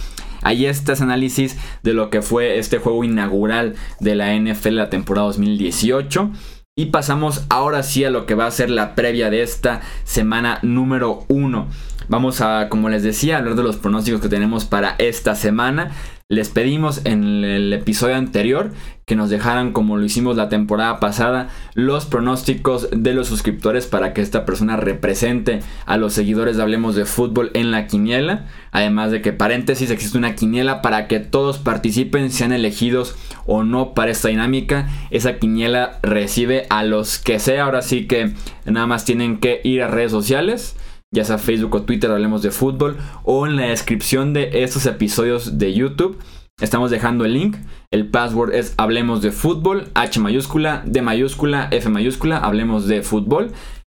Ahí 0.44 0.66
está 0.66 0.94
análisis 0.94 1.58
de 1.84 1.94
lo 1.94 2.10
que 2.10 2.22
fue 2.22 2.60
este 2.60 2.78
juego 2.78 3.04
inaugural 3.04 3.76
de 4.00 4.16
la 4.16 4.34
NFL 4.34 4.76
la 4.76 4.90
temporada 4.90 5.28
2018. 5.28 6.32
Y 6.80 6.86
pasamos 6.86 7.44
ahora 7.50 7.82
sí 7.82 8.06
a 8.06 8.12
lo 8.12 8.28
que 8.28 8.36
va 8.36 8.46
a 8.46 8.52
ser 8.52 8.70
la 8.70 8.94
previa 8.94 9.32
de 9.32 9.42
esta 9.42 9.82
semana 10.04 10.60
número 10.62 11.26
1. 11.28 11.68
Vamos 12.08 12.40
a, 12.42 12.70
como 12.70 12.88
les 12.90 13.02
decía, 13.02 13.40
hablar 13.40 13.56
de 13.56 13.64
los 13.64 13.78
pronósticos 13.78 14.22
que 14.22 14.30
tenemos 14.30 14.66
para 14.66 14.94
esta 15.00 15.34
semana. 15.34 15.90
Les 16.30 16.50
pedimos 16.50 17.06
en 17.06 17.46
el 17.46 17.72
episodio 17.72 18.18
anterior 18.18 18.74
que 19.06 19.16
nos 19.16 19.30
dejaran, 19.30 19.72
como 19.72 19.96
lo 19.96 20.04
hicimos 20.04 20.36
la 20.36 20.50
temporada 20.50 21.00
pasada, 21.00 21.48
los 21.74 22.06
pronósticos 22.06 22.90
de 22.92 23.14
los 23.14 23.28
suscriptores 23.28 23.88
para 23.88 24.12
que 24.12 24.20
esta 24.20 24.44
persona 24.44 24.76
represente 24.76 25.62
a 25.86 25.96
los 25.96 26.12
seguidores 26.12 26.58
de 26.58 26.64
Hablemos 26.64 26.98
de 26.98 27.06
Fútbol 27.06 27.52
en 27.54 27.72
la 27.72 27.88
quiniela. 27.88 28.48
Además 28.74 29.12
de 29.12 29.22
que, 29.22 29.32
paréntesis, 29.32 29.90
existe 29.90 30.18
una 30.18 30.36
quiniela 30.36 30.82
para 30.82 31.08
que 31.08 31.22
todos 31.22 31.60
participen, 31.60 32.30
sean 32.30 32.52
elegidos 32.52 33.16
o 33.46 33.64
no 33.64 33.94
para 33.94 34.12
esta 34.12 34.28
dinámica. 34.28 34.90
Esa 35.12 35.38
quiniela 35.38 35.98
recibe 36.04 36.66
a 36.70 36.84
los 36.84 37.20
que 37.20 37.40
sea. 37.40 37.64
Ahora 37.64 37.82
sí 37.82 38.06
que 38.06 38.34
nada 38.66 38.86
más 38.86 39.06
tienen 39.06 39.38
que 39.38 39.62
ir 39.64 39.82
a 39.82 39.88
redes 39.88 40.12
sociales 40.12 40.76
ya 41.14 41.24
sea 41.24 41.38
Facebook 41.38 41.76
o 41.76 41.82
Twitter, 41.84 42.12
hablemos 42.12 42.42
de 42.42 42.52
fútbol, 42.52 42.98
o 43.24 43.48
en 43.48 43.56
la 43.56 43.68
descripción 43.68 44.34
de 44.34 44.64
estos 44.64 44.86
episodios 44.86 45.58
de 45.58 45.74
YouTube. 45.74 46.18
Estamos 46.60 46.90
dejando 46.90 47.24
el 47.24 47.34
link. 47.34 47.58
El 47.92 48.10
password 48.10 48.54
es 48.54 48.74
hablemos 48.78 49.22
de 49.22 49.32
fútbol, 49.32 49.90
H 49.94 50.20
mayúscula, 50.20 50.84
D 50.86 51.02
mayúscula, 51.02 51.68
F 51.72 51.88
mayúscula, 51.90 52.38
hablemos 52.38 52.88
de 52.88 53.04
fútbol. 53.04 53.52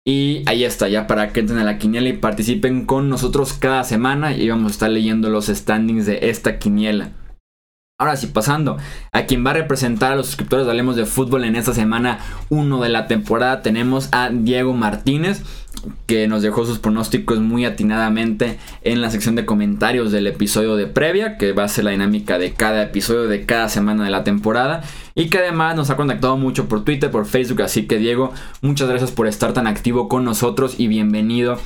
Y 0.07 0.43
ahí 0.47 0.65
está, 0.65 0.89
ya 0.89 1.07
para 1.07 1.33
que 1.33 1.41
entren 1.41 1.59
a 1.59 1.65
la 1.65 1.79
quiniela 1.79 2.09
y 2.09 2.15
participen 2.15 2.87
con 2.87 3.09
nosotros 3.09 3.53
cada 3.53 3.85
semana 3.85 4.35
y 4.35 4.49
vamos 4.49 4.69
a 4.69 4.73
estar 4.73 4.91
leyendo 4.91 5.29
los 5.29 5.47
standings 5.47 6.07
de 6.07 6.31
esta 6.31 6.59
quiniela. 6.59 7.13
Ahora 8.01 8.15
sí, 8.15 8.29
pasando 8.29 8.77
a 9.11 9.27
quien 9.27 9.45
va 9.45 9.51
a 9.51 9.55
representar 9.55 10.13
a 10.13 10.15
los 10.15 10.27
suscriptores 10.27 10.67
de 10.67 10.71
Hablemos 10.71 10.95
de 10.95 11.05
Fútbol 11.05 11.43
en 11.43 11.57
esta 11.57 11.75
semana 11.75 12.21
1 12.49 12.81
de 12.81 12.89
la 12.91 13.09
temporada, 13.09 13.61
tenemos 13.61 14.09
a 14.13 14.31
Diego 14.31 14.73
Martínez 14.73 15.43
que 16.07 16.29
nos 16.29 16.43
dejó 16.43 16.65
sus 16.65 16.79
pronósticos 16.79 17.41
muy 17.41 17.65
atinadamente 17.65 18.61
en 18.83 19.01
la 19.01 19.11
sección 19.11 19.35
de 19.35 19.45
comentarios 19.45 20.13
del 20.13 20.29
episodio 20.29 20.77
de 20.77 20.87
previa, 20.87 21.39
que 21.39 21.51
va 21.51 21.65
a 21.65 21.69
ser 21.69 21.87
la 21.87 21.91
dinámica 21.91 22.39
de 22.39 22.53
cada 22.53 22.85
episodio 22.85 23.27
de 23.27 23.47
cada 23.47 23.69
semana 23.69 24.05
de 24.05 24.11
la 24.11 24.23
temporada 24.23 24.85
y 25.17 25.29
que 25.29 25.39
además 25.39 25.75
nos 25.75 25.91
ha 25.91 25.97
contactado 25.97 26.37
mucho 26.37 26.69
por 26.69 26.85
Twitter, 26.85 27.11
por 27.11 27.27
Facebook, 27.27 27.63
así 27.63 27.89
que 27.89 27.99
Diego, 27.99 28.33
muchas 28.63 28.89
gracias 28.89 29.11
por 29.11 29.27
estar 29.27 29.55
tan 29.55 29.67
activo 29.67 30.09
con 30.09 30.25
nosotros 30.25 30.77
y 30.79 30.87
bienvenido 30.87 31.59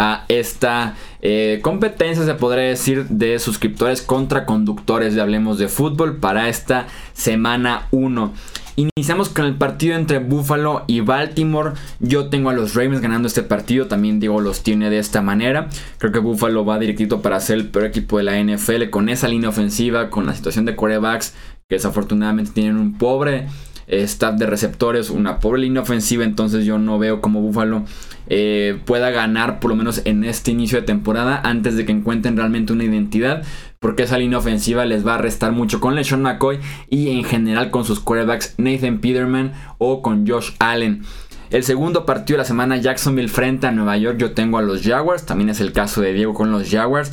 a 0.00 0.24
esta 0.28 0.96
eh, 1.20 1.60
competencia, 1.62 2.24
se 2.24 2.32
podría 2.32 2.64
decir, 2.64 3.04
de 3.08 3.38
suscriptores 3.38 4.00
contra 4.00 4.46
conductores 4.46 5.14
de 5.14 5.20
Hablemos 5.20 5.58
de 5.58 5.68
Fútbol 5.68 6.16
para 6.16 6.48
esta 6.48 6.86
semana 7.12 7.86
1. 7.90 8.32
Iniciamos 8.76 9.28
con 9.28 9.44
el 9.44 9.56
partido 9.56 9.96
entre 9.96 10.18
Buffalo 10.18 10.84
y 10.86 11.00
Baltimore. 11.00 11.72
Yo 11.98 12.30
tengo 12.30 12.48
a 12.48 12.54
los 12.54 12.74
Ravens 12.74 13.02
ganando 13.02 13.28
este 13.28 13.42
partido. 13.42 13.88
También 13.88 14.20
digo 14.20 14.40
los 14.40 14.62
tiene 14.62 14.88
de 14.88 14.98
esta 14.98 15.20
manera. 15.20 15.68
Creo 15.98 16.12
que 16.12 16.18
Buffalo 16.18 16.64
va 16.64 16.78
directito 16.78 17.20
para 17.20 17.38
ser 17.40 17.58
el 17.58 17.68
peor 17.68 17.84
equipo 17.84 18.16
de 18.16 18.24
la 18.24 18.42
NFL. 18.42 18.88
Con 18.88 19.10
esa 19.10 19.28
línea 19.28 19.50
ofensiva, 19.50 20.08
con 20.08 20.24
la 20.24 20.34
situación 20.34 20.64
de 20.64 20.76
corebacks. 20.76 21.34
Que 21.68 21.74
desafortunadamente 21.74 22.52
tienen 22.52 22.78
un 22.78 22.96
pobre 22.96 23.48
staff 23.90 24.36
de 24.36 24.46
receptores. 24.46 25.10
Una 25.10 25.38
pobre 25.38 25.62
línea 25.62 25.82
ofensiva. 25.82 26.24
Entonces 26.24 26.64
yo 26.64 26.78
no 26.78 26.98
veo 26.98 27.20
como 27.20 27.40
Buffalo 27.40 27.84
eh, 28.28 28.78
pueda 28.84 29.10
ganar 29.10 29.60
por 29.60 29.70
lo 29.70 29.76
menos 29.76 30.02
en 30.04 30.24
este 30.24 30.50
inicio 30.50 30.80
de 30.80 30.86
temporada. 30.86 31.40
Antes 31.42 31.76
de 31.76 31.84
que 31.84 31.92
encuentren 31.92 32.36
realmente 32.36 32.72
una 32.72 32.84
identidad 32.84 33.42
porque 33.80 34.02
esa 34.02 34.18
línea 34.18 34.38
ofensiva 34.38 34.84
les 34.84 35.06
va 35.06 35.14
a 35.14 35.18
restar 35.18 35.52
mucho 35.52 35.80
con 35.80 35.94
LeSean 35.94 36.20
McCoy 36.20 36.60
y 36.90 37.10
en 37.10 37.24
general 37.24 37.70
con 37.70 37.84
sus 37.86 37.98
quarterbacks 37.98 38.54
Nathan 38.58 38.98
Peterman 38.98 39.54
o 39.78 40.02
con 40.02 40.26
Josh 40.28 40.50
Allen. 40.58 41.02
El 41.50 41.64
segundo 41.64 42.06
partido 42.06 42.36
de 42.36 42.42
la 42.42 42.44
semana, 42.44 42.76
Jacksonville 42.76 43.28
frente 43.28 43.66
a 43.66 43.72
Nueva 43.72 43.96
York, 43.96 44.18
yo 44.18 44.32
tengo 44.34 44.58
a 44.58 44.62
los 44.62 44.82
Jaguars, 44.82 45.26
también 45.26 45.48
es 45.48 45.60
el 45.60 45.72
caso 45.72 46.00
de 46.00 46.12
Diego 46.12 46.32
con 46.34 46.52
los 46.52 46.70
Jaguars. 46.70 47.10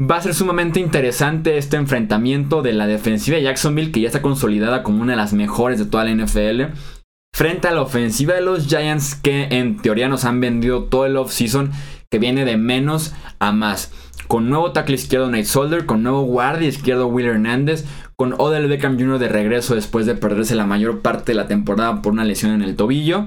Va 0.00 0.16
a 0.16 0.22
ser 0.22 0.34
sumamente 0.34 0.80
interesante 0.80 1.58
este 1.58 1.76
enfrentamiento 1.76 2.62
de 2.62 2.72
la 2.72 2.86
defensiva 2.86 3.36
de 3.36 3.42
Jacksonville, 3.42 3.92
que 3.92 4.00
ya 4.00 4.06
está 4.06 4.22
consolidada 4.22 4.82
como 4.82 5.02
una 5.02 5.12
de 5.12 5.18
las 5.18 5.32
mejores 5.32 5.78
de 5.78 5.84
toda 5.84 6.04
la 6.04 6.14
NFL, 6.14 6.72
frente 7.34 7.68
a 7.68 7.72
la 7.72 7.82
ofensiva 7.82 8.34
de 8.34 8.40
los 8.40 8.66
Giants, 8.66 9.14
que 9.14 9.48
en 9.50 9.76
teoría 9.76 10.08
nos 10.08 10.24
han 10.24 10.40
vendido 10.40 10.84
todo 10.84 11.04
el 11.04 11.16
offseason, 11.16 11.70
que 12.10 12.18
viene 12.18 12.44
de 12.44 12.56
menos 12.56 13.14
a 13.38 13.52
más 13.52 13.92
con 14.30 14.48
nuevo 14.48 14.70
tackle 14.70 14.94
izquierdo 14.94 15.28
Nate 15.28 15.44
Solder, 15.44 15.86
con 15.86 16.04
nuevo 16.04 16.22
guardia 16.22 16.68
izquierdo 16.68 17.08
Will 17.08 17.26
Hernández, 17.26 17.84
con 18.14 18.36
Odell 18.38 18.68
Beckham 18.68 18.96
Jr. 18.96 19.18
de 19.18 19.26
regreso 19.26 19.74
después 19.74 20.06
de 20.06 20.14
perderse 20.14 20.54
la 20.54 20.66
mayor 20.66 21.02
parte 21.02 21.32
de 21.32 21.36
la 21.36 21.48
temporada 21.48 22.00
por 22.00 22.12
una 22.12 22.24
lesión 22.24 22.52
en 22.52 22.62
el 22.62 22.76
tobillo. 22.76 23.26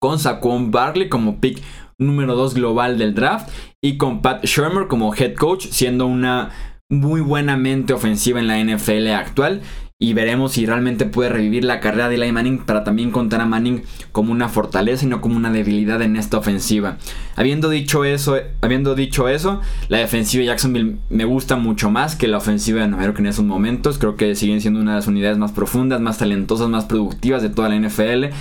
con 0.00 0.18
Saquon 0.18 0.72
Barkley 0.72 1.08
como 1.08 1.40
pick 1.40 1.62
número 2.00 2.34
2 2.34 2.54
global 2.54 2.98
del 2.98 3.14
draft 3.14 3.50
y 3.80 3.96
con 3.96 4.22
Pat 4.22 4.44
Shermer 4.44 4.88
como 4.88 5.14
head 5.14 5.34
coach, 5.34 5.66
siendo 5.70 6.06
una 6.06 6.50
muy 6.88 7.20
buena 7.20 7.56
mente 7.56 7.92
ofensiva 7.92 8.40
en 8.40 8.48
la 8.48 8.58
NFL 8.58 9.08
actual 9.08 9.62
y 10.02 10.14
veremos 10.14 10.52
si 10.52 10.64
realmente 10.64 11.04
puede 11.04 11.28
revivir 11.28 11.62
la 11.62 11.78
carrera 11.78 12.08
de 12.08 12.14
Eli 12.14 12.32
Manning 12.32 12.64
para 12.64 12.84
también 12.84 13.10
contar 13.10 13.42
a 13.42 13.46
Manning 13.46 13.82
como 14.12 14.32
una 14.32 14.48
fortaleza 14.48 15.04
y 15.04 15.08
no 15.08 15.20
como 15.20 15.36
una 15.36 15.52
debilidad 15.52 16.00
en 16.00 16.16
esta 16.16 16.38
ofensiva. 16.38 16.96
Habiendo 17.36 17.68
dicho 17.68 18.06
eso, 18.06 18.38
habiendo 18.62 18.94
dicho 18.94 19.28
eso, 19.28 19.60
la 19.88 19.98
defensiva 19.98 20.40
de 20.40 20.46
Jacksonville 20.46 20.96
me 21.10 21.26
gusta 21.26 21.56
mucho 21.56 21.90
más 21.90 22.16
que 22.16 22.28
la 22.28 22.38
ofensiva 22.38 22.80
de 22.80 22.88
Nueva 22.88 23.04
York 23.04 23.18
en 23.18 23.26
esos 23.26 23.44
momentos. 23.44 23.98
Creo 23.98 24.16
que 24.16 24.34
siguen 24.34 24.62
siendo 24.62 24.80
una 24.80 24.92
de 24.92 24.96
las 24.96 25.06
unidades 25.06 25.36
más 25.36 25.52
profundas, 25.52 26.00
más 26.00 26.16
talentosas, 26.16 26.70
más 26.70 26.86
productivas 26.86 27.42
de 27.42 27.50
toda 27.50 27.68
la 27.68 27.76
NFL. 27.76 28.34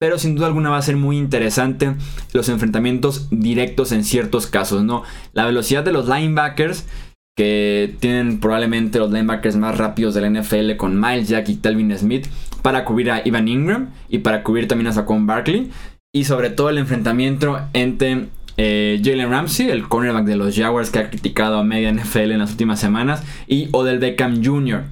Pero 0.00 0.18
sin 0.18 0.34
duda 0.34 0.46
alguna 0.46 0.70
va 0.70 0.78
a 0.78 0.82
ser 0.82 0.96
muy 0.96 1.18
interesante 1.18 1.94
los 2.32 2.48
enfrentamientos 2.48 3.28
directos 3.30 3.92
en 3.92 4.04
ciertos 4.04 4.46
casos, 4.46 4.84
¿no? 4.84 5.02
La 5.32 5.44
velocidad 5.44 5.84
de 5.84 5.92
los 5.92 6.08
linebackers 6.08 6.86
que 7.36 7.94
tienen 8.00 8.40
probablemente 8.40 8.98
los 8.98 9.12
linebackers 9.12 9.56
más 9.56 9.78
rápidos 9.78 10.14
de 10.14 10.20
la 10.20 10.30
NFL 10.30 10.76
con 10.76 11.00
Miles 11.00 11.28
Jack 11.28 11.48
y 11.48 11.54
Telvin 11.54 11.96
Smith 11.96 12.26
para 12.62 12.84
cubrir 12.84 13.12
a 13.12 13.22
Ivan 13.24 13.46
Ingram 13.46 13.90
y 14.08 14.18
para 14.18 14.42
cubrir 14.42 14.66
también 14.66 14.88
a 14.88 14.92
Saquon 14.92 15.26
Barkley 15.26 15.70
y 16.12 16.24
sobre 16.24 16.50
todo 16.50 16.70
el 16.70 16.78
enfrentamiento 16.78 17.60
entre 17.74 18.26
eh, 18.56 19.00
Jalen 19.04 19.30
Ramsey, 19.30 19.70
el 19.70 19.86
cornerback 19.86 20.24
de 20.24 20.36
los 20.36 20.56
Jaguars 20.56 20.90
que 20.90 20.98
ha 20.98 21.10
criticado 21.10 21.58
a 21.58 21.64
media 21.64 21.92
NFL 21.92 22.32
en 22.32 22.40
las 22.40 22.50
últimas 22.50 22.80
semanas 22.80 23.22
y 23.46 23.68
Odell 23.70 24.00
Beckham 24.00 24.44
Jr. 24.44 24.82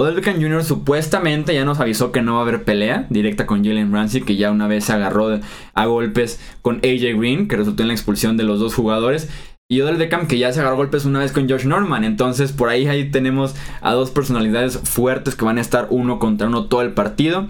Odell 0.00 0.14
Beckham 0.14 0.40
Jr. 0.40 0.64
supuestamente 0.64 1.52
ya 1.52 1.66
nos 1.66 1.78
avisó 1.78 2.10
que 2.10 2.22
no 2.22 2.32
va 2.34 2.38
a 2.38 2.42
haber 2.44 2.64
pelea 2.64 3.06
directa 3.10 3.44
con 3.44 3.62
Jalen 3.62 3.92
Ramsey, 3.92 4.22
que 4.22 4.36
ya 4.36 4.50
una 4.50 4.66
vez 4.66 4.84
se 4.84 4.94
agarró 4.94 5.38
a 5.74 5.86
golpes 5.86 6.40
con 6.62 6.76
AJ 6.76 7.18
Green, 7.18 7.48
que 7.48 7.56
resultó 7.56 7.82
en 7.82 7.88
la 7.88 7.94
expulsión 7.94 8.38
de 8.38 8.44
los 8.44 8.60
dos 8.60 8.74
jugadores. 8.74 9.28
Y 9.68 9.82
Odell 9.82 9.98
Beckham 9.98 10.26
que 10.26 10.38
ya 10.38 10.54
se 10.54 10.60
agarró 10.60 10.78
golpes 10.78 11.04
una 11.04 11.18
vez 11.18 11.32
con 11.32 11.50
Josh 11.50 11.66
Norman. 11.66 12.04
Entonces 12.04 12.52
por 12.52 12.70
ahí, 12.70 12.86
ahí 12.86 13.10
tenemos 13.10 13.54
a 13.82 13.92
dos 13.92 14.10
personalidades 14.10 14.78
fuertes 14.78 15.36
que 15.36 15.44
van 15.44 15.58
a 15.58 15.60
estar 15.60 15.88
uno 15.90 16.18
contra 16.18 16.46
uno 16.46 16.64
todo 16.64 16.80
el 16.80 16.92
partido. 16.92 17.48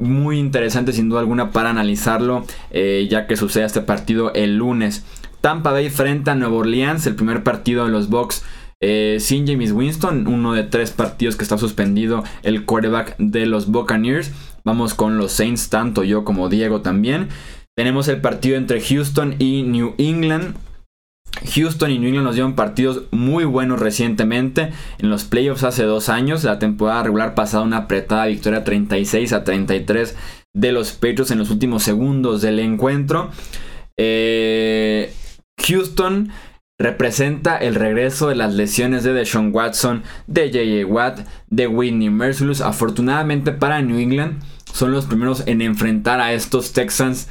Muy 0.00 0.40
interesante 0.40 0.92
sin 0.92 1.08
duda 1.08 1.20
alguna 1.20 1.52
para 1.52 1.70
analizarlo 1.70 2.44
eh, 2.72 3.06
ya 3.08 3.28
que 3.28 3.36
sucede 3.36 3.64
este 3.64 3.82
partido 3.82 4.32
el 4.34 4.56
lunes. 4.56 5.04
Tampa 5.40 5.70
Bay 5.70 5.90
frente 5.90 6.32
a 6.32 6.34
Nueva 6.34 6.56
Orleans, 6.56 7.06
el 7.06 7.14
primer 7.14 7.44
partido 7.44 7.84
de 7.84 7.92
los 7.92 8.08
Bucks 8.08 8.42
eh, 8.80 9.18
sin 9.20 9.46
James 9.46 9.72
Winston, 9.72 10.26
uno 10.26 10.52
de 10.52 10.62
tres 10.62 10.92
partidos 10.92 11.36
que 11.36 11.42
está 11.42 11.58
suspendido 11.58 12.22
el 12.42 12.64
quarterback 12.64 13.16
de 13.18 13.46
los 13.46 13.68
Buccaneers. 13.68 14.32
Vamos 14.64 14.94
con 14.94 15.18
los 15.18 15.32
Saints, 15.32 15.68
tanto 15.68 16.04
yo 16.04 16.24
como 16.24 16.48
Diego 16.48 16.80
también. 16.80 17.28
Tenemos 17.76 18.08
el 18.08 18.20
partido 18.20 18.56
entre 18.56 18.80
Houston 18.80 19.36
y 19.38 19.62
New 19.62 19.94
England. 19.98 20.56
Houston 21.54 21.90
y 21.90 21.98
New 21.98 22.08
England 22.08 22.26
nos 22.26 22.34
dieron 22.34 22.54
partidos 22.54 23.02
muy 23.10 23.44
buenos 23.44 23.80
recientemente. 23.80 24.72
En 24.98 25.10
los 25.10 25.24
playoffs 25.24 25.64
hace 25.64 25.84
dos 25.84 26.08
años, 26.08 26.44
la 26.44 26.58
temporada 26.58 27.04
regular 27.04 27.34
pasada 27.34 27.62
una 27.62 27.78
apretada 27.78 28.26
victoria 28.26 28.64
36 28.64 29.32
a 29.32 29.44
33 29.44 30.16
de 30.54 30.72
los 30.72 30.92
Patriots 30.92 31.30
en 31.30 31.38
los 31.38 31.50
últimos 31.50 31.82
segundos 31.82 32.42
del 32.42 32.58
encuentro. 32.58 33.30
Eh, 33.96 35.12
Houston 35.66 36.30
representa 36.78 37.56
el 37.56 37.74
regreso 37.74 38.28
de 38.28 38.36
las 38.36 38.54
lesiones 38.54 39.02
de 39.02 39.12
Deshaun 39.12 39.50
Watson, 39.52 40.04
de 40.28 40.50
JJ 40.50 40.84
Watt, 40.84 41.20
de 41.48 41.66
Whitney 41.66 42.08
Merciless. 42.08 42.60
Afortunadamente 42.60 43.52
para 43.52 43.82
New 43.82 43.98
England, 43.98 44.40
son 44.72 44.92
los 44.92 45.06
primeros 45.06 45.42
en 45.46 45.60
enfrentar 45.60 46.20
a 46.20 46.32
estos 46.32 46.72
Texans 46.72 47.28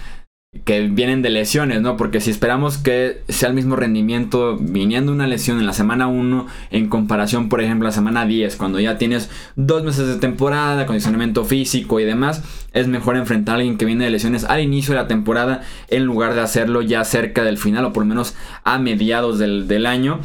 que 0.64 0.88
vienen 0.88 1.22
de 1.22 1.30
lesiones, 1.30 1.82
¿no? 1.82 1.98
Porque 1.98 2.22
si 2.22 2.32
esperamos 2.32 2.78
que 2.78 3.22
sea 3.28 3.50
el 3.50 3.56
mismo 3.56 3.76
rendimiento 3.76 4.58
viniendo 4.58 5.12
una 5.12 5.28
lesión 5.28 5.60
en 5.60 5.66
la 5.66 5.74
semana 5.74 6.08
1 6.08 6.48
en 6.72 6.88
comparación, 6.88 7.50
por 7.50 7.62
ejemplo, 7.62 7.88
a 7.88 7.92
la 7.92 7.96
semana 7.96 8.26
10, 8.26 8.56
cuando 8.56 8.80
ya 8.80 8.98
tienes 8.98 9.30
dos 9.58 9.84
meses 9.84 10.08
de 10.08 10.16
temporada, 10.16 10.82
acondicionamiento 10.82 11.44
físico 11.44 12.00
y 12.00 12.06
demás, 12.06 12.44
es 12.72 12.88
mejor 12.88 13.18
enfrentar 13.18 13.56
a 13.56 13.58
alguien 13.58 13.78
que 13.78 13.86
viene 13.86 14.06
de 14.06 14.12
lesiones 14.12 14.46
al 14.46 14.62
inicio 14.62 14.94
de 14.94 15.02
la 15.02 15.08
temporada 15.08 15.64
en 15.90 16.06
lugar 16.06 16.34
de 16.34 16.42
hacerlo 16.42 16.82
ya 16.82 17.04
cerca 17.04 17.44
del 17.44 17.58
final 17.58 17.84
o 17.84 17.94
por 17.94 18.04
lo 18.04 18.10
menos 18.10 18.36
a 18.64 18.80
mediados 18.80 19.40
del 19.40 19.86
año. 19.86 20.22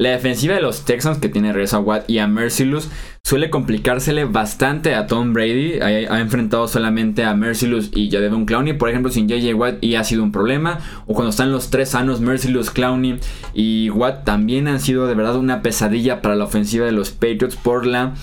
La 0.00 0.12
defensiva 0.12 0.54
de 0.54 0.62
los 0.62 0.86
Texans, 0.86 1.18
que 1.18 1.28
tiene 1.28 1.52
regreso 1.52 1.76
a 1.76 1.80
Watt 1.80 2.08
y 2.08 2.20
a 2.20 2.26
Mercilus, 2.26 2.88
suele 3.22 3.50
complicársele 3.50 4.24
bastante 4.24 4.94
a 4.94 5.06
Tom 5.06 5.34
Brady. 5.34 5.78
Ha, 5.78 6.20
enfrentado 6.20 6.66
solamente 6.68 7.22
a 7.22 7.34
Mercilus 7.34 7.90
y 7.94 8.10
Jadevon 8.10 8.46
Clowney, 8.46 8.72
por 8.72 8.88
ejemplo, 8.88 9.12
sin 9.12 9.28
JJ 9.28 9.52
Watt 9.52 9.84
y 9.84 9.96
ha 9.96 10.04
sido 10.04 10.22
un 10.22 10.32
problema. 10.32 10.78
O 11.06 11.12
cuando 11.12 11.28
están 11.28 11.52
los 11.52 11.68
tres 11.68 11.90
sanos, 11.90 12.22
Mercilus, 12.22 12.70
Clowney 12.70 13.20
y 13.52 13.90
Watt 13.90 14.24
también 14.24 14.68
han 14.68 14.80
sido 14.80 15.06
de 15.06 15.14
verdad 15.14 15.36
una 15.36 15.60
pesadilla 15.60 16.22
para 16.22 16.34
la 16.34 16.44
ofensiva 16.44 16.86
de 16.86 16.92
los 16.92 17.10
Patriots 17.10 17.56
por 17.56 17.84
la 17.84 18.14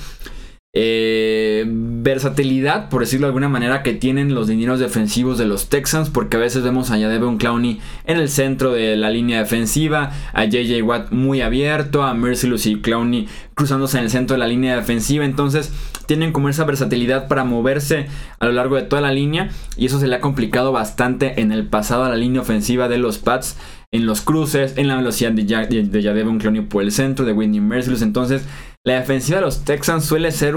eh, 0.79 1.65
versatilidad, 1.67 2.89
por 2.89 3.01
decirlo 3.01 3.25
de 3.25 3.29
alguna 3.29 3.49
manera, 3.49 3.81
que 3.81 3.93
tienen 3.93 4.35
los 4.35 4.45
dineros 4.45 4.79
defensivos 4.79 5.39
de 5.39 5.45
los 5.45 5.69
Texans, 5.69 6.11
porque 6.11 6.37
a 6.37 6.39
veces 6.39 6.61
vemos 6.61 6.91
a 6.91 6.97
Devon 6.97 7.37
Clowney 7.37 7.79
en 8.05 8.17
el 8.17 8.29
centro 8.29 8.73
de 8.73 8.95
la 8.95 9.09
línea 9.09 9.39
defensiva, 9.39 10.11
a 10.33 10.45
JJ 10.45 10.83
Watt 10.83 11.11
muy 11.11 11.41
abierto, 11.41 12.03
a 12.03 12.13
Mercilus 12.13 12.67
y 12.67 12.79
Clowney 12.79 13.27
cruzándose 13.55 13.97
en 13.97 14.03
el 14.03 14.11
centro 14.11 14.35
de 14.35 14.39
la 14.39 14.47
línea 14.47 14.75
defensiva, 14.75 15.25
entonces 15.25 15.73
tienen 16.05 16.31
como 16.31 16.47
esa 16.47 16.63
versatilidad 16.63 17.27
para 17.27 17.43
moverse 17.43 18.05
a 18.37 18.45
lo 18.45 18.51
largo 18.51 18.75
de 18.75 18.83
toda 18.83 19.01
la 19.01 19.11
línea 19.11 19.49
y 19.77 19.87
eso 19.87 19.99
se 19.99 20.05
le 20.05 20.15
ha 20.15 20.21
complicado 20.21 20.71
bastante 20.71 21.41
en 21.41 21.51
el 21.51 21.65
pasado 21.65 22.03
a 22.03 22.09
la 22.09 22.17
línea 22.17 22.41
ofensiva 22.41 22.87
de 22.87 22.99
los 22.99 23.17
Pats 23.17 23.57
en 23.91 24.05
los 24.05 24.21
cruces, 24.21 24.77
en 24.77 24.89
la 24.89 24.97
velocidad 24.97 25.31
de, 25.31 26.01
Jadevon 26.03 26.39
Clowney 26.39 26.61
por 26.61 26.83
el 26.83 26.91
centro, 26.91 27.25
de 27.25 27.31
Whitney 27.31 27.61
Merciless. 27.61 28.01
Entonces, 28.01 28.43
la 28.87 28.99
defensiva 28.99 29.39
de 29.39 29.45
los 29.45 29.65
Texans 29.65 30.05
suele 30.05 30.31
ser 30.31 30.55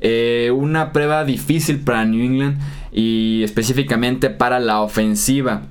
eh, 0.00 0.50
una 0.54 0.92
prueba 0.92 1.24
difícil 1.24 1.78
para 1.78 2.04
New 2.04 2.24
England 2.24 2.58
y 2.90 3.42
específicamente 3.44 4.30
para 4.30 4.58
la 4.58 4.80
ofensiva. 4.80 5.62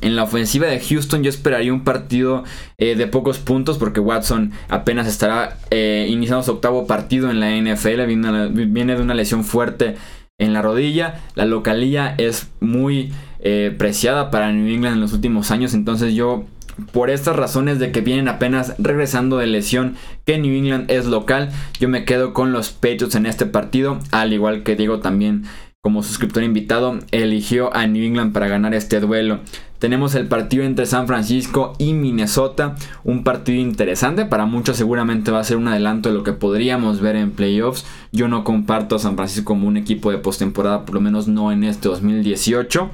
En 0.00 0.14
la 0.14 0.22
ofensiva 0.22 0.68
de 0.68 0.78
Houston 0.78 1.24
yo 1.24 1.28
esperaría 1.28 1.72
un 1.72 1.82
partido 1.82 2.44
eh, 2.78 2.94
de 2.94 3.08
pocos 3.08 3.38
puntos 3.38 3.78
porque 3.78 3.98
Watson 3.98 4.52
apenas 4.68 5.08
estará 5.08 5.58
eh, 5.70 6.06
iniciando 6.08 6.44
su 6.44 6.52
octavo 6.52 6.86
partido 6.86 7.30
en 7.30 7.40
la 7.40 7.50
NFL, 7.50 8.04
viene 8.06 8.94
de 8.94 9.02
una 9.02 9.14
lesión 9.14 9.42
fuerte 9.42 9.96
en 10.38 10.52
la 10.52 10.62
rodilla, 10.62 11.20
la 11.34 11.46
localía 11.46 12.14
es 12.16 12.48
muy 12.60 13.12
eh, 13.40 13.74
preciada 13.76 14.30
para 14.30 14.52
New 14.52 14.72
England 14.72 14.94
en 14.94 15.00
los 15.00 15.12
últimos 15.12 15.50
años. 15.50 15.74
Entonces 15.74 16.14
yo, 16.14 16.44
por 16.92 17.10
estas 17.10 17.36
razones 17.36 17.78
de 17.78 17.92
que 17.92 18.00
vienen 18.00 18.28
apenas 18.28 18.74
regresando 18.78 19.38
de 19.38 19.46
lesión, 19.46 19.96
que 20.24 20.38
New 20.38 20.54
England 20.54 20.90
es 20.90 21.06
local, 21.06 21.50
yo 21.80 21.88
me 21.88 22.04
quedo 22.04 22.32
con 22.32 22.52
los 22.52 22.70
Patriots 22.70 23.14
en 23.14 23.26
este 23.26 23.46
partido. 23.46 23.98
Al 24.10 24.32
igual 24.32 24.62
que 24.62 24.76
Diego 24.76 25.00
también 25.00 25.44
como 25.80 26.02
suscriptor 26.02 26.42
invitado, 26.42 26.98
eligió 27.12 27.74
a 27.74 27.86
New 27.86 28.04
England 28.04 28.32
para 28.32 28.48
ganar 28.48 28.74
este 28.74 28.98
duelo. 28.98 29.40
Tenemos 29.78 30.16
el 30.16 30.26
partido 30.26 30.64
entre 30.64 30.86
San 30.86 31.06
Francisco 31.06 31.72
y 31.78 31.92
Minnesota, 31.92 32.74
un 33.04 33.22
partido 33.22 33.60
interesante, 33.60 34.26
para 34.26 34.44
muchos 34.44 34.76
seguramente 34.76 35.30
va 35.30 35.38
a 35.38 35.44
ser 35.44 35.56
un 35.56 35.68
adelanto 35.68 36.08
de 36.08 36.16
lo 36.16 36.24
que 36.24 36.32
podríamos 36.32 37.00
ver 37.00 37.14
en 37.14 37.30
playoffs. 37.30 37.86
Yo 38.10 38.26
no 38.26 38.42
comparto 38.42 38.96
a 38.96 38.98
San 38.98 39.14
Francisco 39.14 39.46
como 39.46 39.68
un 39.68 39.76
equipo 39.76 40.10
de 40.10 40.18
postemporada, 40.18 40.84
por 40.84 40.96
lo 40.96 41.00
menos 41.00 41.28
no 41.28 41.52
en 41.52 41.62
este 41.62 41.88
2018. 41.88 42.90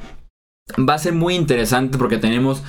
Va 0.86 0.94
a 0.94 0.98
ser 0.98 1.14
muy 1.14 1.34
interesante 1.34 1.96
porque 1.96 2.18
tenemos 2.18 2.62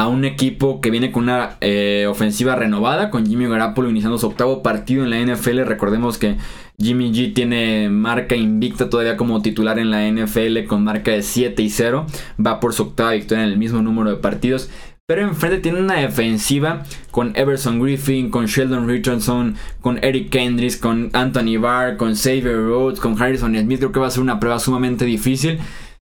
a 0.00 0.08
un 0.08 0.24
equipo 0.24 0.80
que 0.80 0.90
viene 0.90 1.12
con 1.12 1.24
una 1.24 1.58
eh, 1.60 2.06
ofensiva 2.08 2.56
renovada, 2.56 3.10
con 3.10 3.26
Jimmy 3.26 3.46
Garoppolo 3.46 3.90
iniciando 3.90 4.16
su 4.16 4.28
octavo 4.28 4.62
partido 4.62 5.04
en 5.04 5.10
la 5.10 5.20
NFL. 5.20 5.60
Recordemos 5.64 6.16
que 6.16 6.36
Jimmy 6.78 7.12
G 7.12 7.34
tiene 7.34 7.90
marca 7.90 8.34
invicta 8.34 8.88
todavía 8.88 9.18
como 9.18 9.42
titular 9.42 9.78
en 9.78 9.90
la 9.90 10.10
NFL 10.10 10.64
con 10.66 10.84
marca 10.84 11.10
de 11.10 11.22
7 11.22 11.62
y 11.62 11.68
0. 11.68 12.06
Va 12.44 12.60
por 12.60 12.72
su 12.72 12.84
octava 12.84 13.12
victoria 13.12 13.44
en 13.44 13.50
el 13.50 13.58
mismo 13.58 13.82
número 13.82 14.08
de 14.08 14.16
partidos. 14.16 14.70
Pero 15.04 15.20
enfrente 15.20 15.58
tiene 15.58 15.80
una 15.80 15.96
defensiva 15.96 16.84
con 17.10 17.36
Everson 17.36 17.78
Griffin, 17.78 18.30
con 18.30 18.46
Sheldon 18.46 18.88
Richardson, 18.88 19.56
con 19.82 20.02
Eric 20.02 20.30
Kendricks, 20.30 20.78
con 20.78 21.10
Anthony 21.12 21.58
Barr, 21.60 21.98
con 21.98 22.14
Xavier 22.14 22.56
Rhodes, 22.56 23.00
con 23.00 23.20
Harrison 23.20 23.54
Smith. 23.54 23.80
Creo 23.80 23.92
que 23.92 24.00
va 24.00 24.06
a 24.06 24.10
ser 24.10 24.22
una 24.22 24.40
prueba 24.40 24.60
sumamente 24.60 25.04
difícil. 25.04 25.58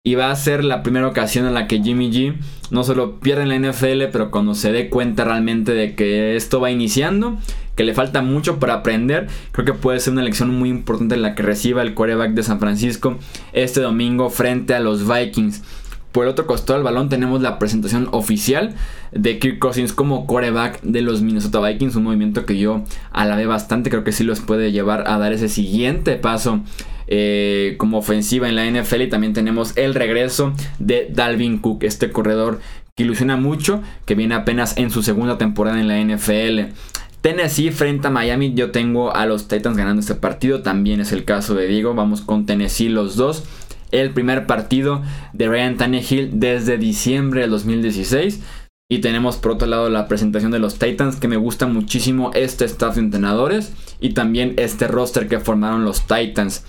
Y 0.05 0.15
va 0.15 0.31
a 0.31 0.35
ser 0.35 0.65
la 0.65 0.83
primera 0.83 1.07
ocasión 1.07 1.45
en 1.45 1.53
la 1.53 1.65
que 1.65 1.81
Jimmy 1.81 2.11
G 2.11 2.35
no 2.71 2.83
solo 2.83 3.21
pierde 3.21 3.43
en 3.43 3.63
la 3.63 3.71
NFL, 3.71 4.11
pero 4.11 4.31
cuando 4.31 4.53
se 4.53 4.73
dé 4.73 4.89
cuenta 4.89 5.23
realmente 5.23 5.73
de 5.73 5.95
que 5.95 6.35
esto 6.35 6.59
va 6.59 6.71
iniciando, 6.71 7.37
que 7.77 7.85
le 7.85 7.93
falta 7.93 8.21
mucho 8.21 8.59
para 8.59 8.73
aprender, 8.73 9.29
creo 9.53 9.65
que 9.65 9.71
puede 9.71 10.01
ser 10.01 10.11
una 10.11 10.23
lección 10.23 10.49
muy 10.49 10.67
importante 10.67 11.15
en 11.15 11.21
la 11.21 11.35
que 11.35 11.43
reciba 11.43 11.81
el 11.81 11.93
quarterback 11.93 12.31
de 12.31 12.43
San 12.43 12.59
Francisco 12.59 13.17
este 13.53 13.79
domingo 13.79 14.29
frente 14.29 14.73
a 14.73 14.81
los 14.81 15.07
Vikings. 15.07 15.63
Por 16.11 16.25
el 16.25 16.31
otro 16.31 16.47
costado 16.47 16.77
del 16.77 16.83
balón 16.83 17.07
tenemos 17.07 17.41
la 17.41 17.57
presentación 17.57 18.09
oficial 18.11 18.75
de 19.13 19.39
Kirk 19.39 19.57
Cousins 19.59 19.93
como 19.93 20.27
quarterback 20.27 20.81
de 20.81 21.01
los 21.01 21.21
Minnesota 21.21 21.61
Vikings, 21.61 21.95
un 21.95 22.03
movimiento 22.03 22.45
que 22.45 22.57
yo 22.57 22.83
alabé 23.13 23.45
bastante, 23.45 23.89
creo 23.89 24.03
que 24.03 24.11
sí 24.11 24.25
los 24.25 24.41
puede 24.41 24.73
llevar 24.73 25.05
a 25.07 25.17
dar 25.17 25.31
ese 25.31 25.47
siguiente 25.47 26.17
paso 26.17 26.59
eh, 27.07 27.75
como 27.77 27.97
ofensiva 27.97 28.47
en 28.47 28.55
la 28.55 28.65
NFL 28.65 29.01
y 29.01 29.09
también 29.09 29.33
tenemos 29.33 29.75
el 29.77 29.93
regreso 29.95 30.53
de 30.79 31.09
Dalvin 31.13 31.59
Cook, 31.59 31.83
este 31.83 32.11
corredor 32.11 32.59
que 32.95 33.03
ilusiona 33.03 33.37
mucho, 33.37 33.81
que 34.05 34.15
viene 34.15 34.35
apenas 34.35 34.77
en 34.77 34.91
su 34.91 35.01
segunda 35.03 35.37
temporada 35.37 35.79
en 35.79 35.87
la 35.87 35.99
NFL. 35.99 36.73
Tennessee 37.21 37.71
frente 37.71 38.07
a 38.07 38.11
Miami, 38.11 38.53
yo 38.53 38.71
tengo 38.71 39.15
a 39.15 39.25
los 39.25 39.47
Titans 39.47 39.77
ganando 39.77 40.01
este 40.01 40.15
partido, 40.15 40.61
también 40.61 40.99
es 40.99 41.11
el 41.11 41.23
caso 41.23 41.55
de 41.55 41.67
Diego, 41.67 41.93
vamos 41.93 42.21
con 42.21 42.45
Tennessee 42.45 42.89
los 42.89 43.15
dos. 43.15 43.45
El 43.91 44.09
primer 44.09 44.47
partido 44.47 45.03
de 45.33 45.47
Ryan 45.47 45.77
Tannehill 45.77 46.39
desde 46.39 46.77
diciembre 46.77 47.41
del 47.41 47.51
2016. 47.51 48.41
Y 48.89 48.99
tenemos 48.99 49.37
por 49.37 49.53
otro 49.53 49.67
lado 49.67 49.89
la 49.89 50.07
presentación 50.07 50.51
de 50.51 50.59
los 50.59 50.77
Titans, 50.77 51.15
que 51.15 51.27
me 51.27 51.37
gusta 51.37 51.65
muchísimo 51.65 52.31
este 52.33 52.65
staff 52.65 52.95
de 52.95 53.01
entrenadores 53.01 53.71
y 53.99 54.13
también 54.13 54.53
este 54.57 54.87
roster 54.87 55.27
que 55.27 55.39
formaron 55.39 55.85
los 55.85 56.05
Titans. 56.05 56.63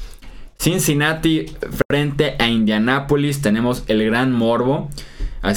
Cincinnati 0.59 1.47
frente 1.89 2.37
a 2.39 2.49
Indianapolis, 2.49 3.43
tenemos 3.43 3.85
el 3.89 4.05
gran 4.05 4.33
morbo. 4.33 4.89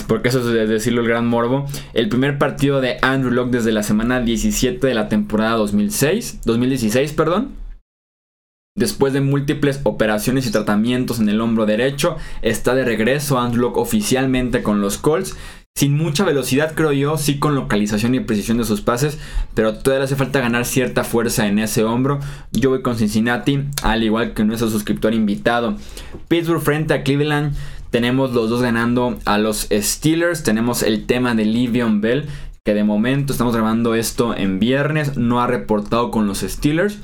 Porque 0.07 0.27
eso 0.27 0.39
es 0.39 0.67
decirlo 0.67 1.01
el 1.01 1.07
gran 1.07 1.27
morbo. 1.27 1.65
El 1.93 2.09
primer 2.09 2.37
partido 2.37 2.81
de 2.81 2.97
Andrew 3.01 3.31
Locke 3.31 3.51
desde 3.51 3.71
la 3.71 3.83
semana 3.83 4.19
17 4.19 4.85
de 4.85 4.93
la 4.93 5.07
temporada 5.07 5.55
2006, 5.55 6.41
2016, 6.43 7.13
perdón. 7.13 7.51
Después 8.75 9.13
de 9.13 9.21
múltiples 9.21 9.79
operaciones 9.83 10.45
y 10.45 10.51
tratamientos 10.51 11.19
en 11.19 11.29
el 11.29 11.39
hombro 11.39 11.65
derecho, 11.65 12.17
está 12.41 12.75
de 12.75 12.83
regreso 12.83 13.39
Andrew 13.39 13.61
Locke 13.61 13.77
oficialmente 13.77 14.61
con 14.61 14.81
los 14.81 14.97
Colts 14.97 15.37
sin 15.77 15.95
mucha 15.95 16.23
velocidad, 16.23 16.73
creo 16.73 16.91
yo, 16.91 17.19
sí 17.19 17.37
con 17.37 17.53
localización 17.53 18.15
y 18.15 18.19
precisión 18.19 18.57
de 18.57 18.63
sus 18.63 18.81
pases, 18.81 19.19
pero 19.53 19.75
todavía 19.75 20.05
hace 20.05 20.15
falta 20.15 20.39
ganar 20.39 20.65
cierta 20.65 21.03
fuerza 21.03 21.45
en 21.45 21.59
ese 21.59 21.83
hombro. 21.83 22.19
Yo 22.51 22.71
voy 22.71 22.81
con 22.81 22.97
Cincinnati, 22.97 23.63
al 23.83 24.01
igual 24.01 24.33
que 24.33 24.43
nuestro 24.43 24.71
suscriptor 24.71 25.13
invitado. 25.13 25.75
Pittsburgh 26.29 26.63
frente 26.63 26.95
a 26.95 27.03
Cleveland. 27.03 27.53
Tenemos 27.91 28.33
los 28.33 28.49
dos 28.49 28.63
ganando 28.63 29.19
a 29.25 29.37
los 29.37 29.67
Steelers. 29.71 30.41
Tenemos 30.41 30.81
el 30.81 31.05
tema 31.05 31.35
de 31.35 31.45
Livion 31.45 32.01
Bell, 32.01 32.25
que 32.65 32.73
de 32.73 32.83
momento 32.83 33.31
estamos 33.31 33.53
grabando 33.53 33.93
esto 33.93 34.35
en 34.35 34.57
viernes. 34.57 35.15
No 35.15 35.41
ha 35.41 35.45
reportado 35.45 36.09
con 36.09 36.25
los 36.25 36.39
Steelers. 36.39 36.97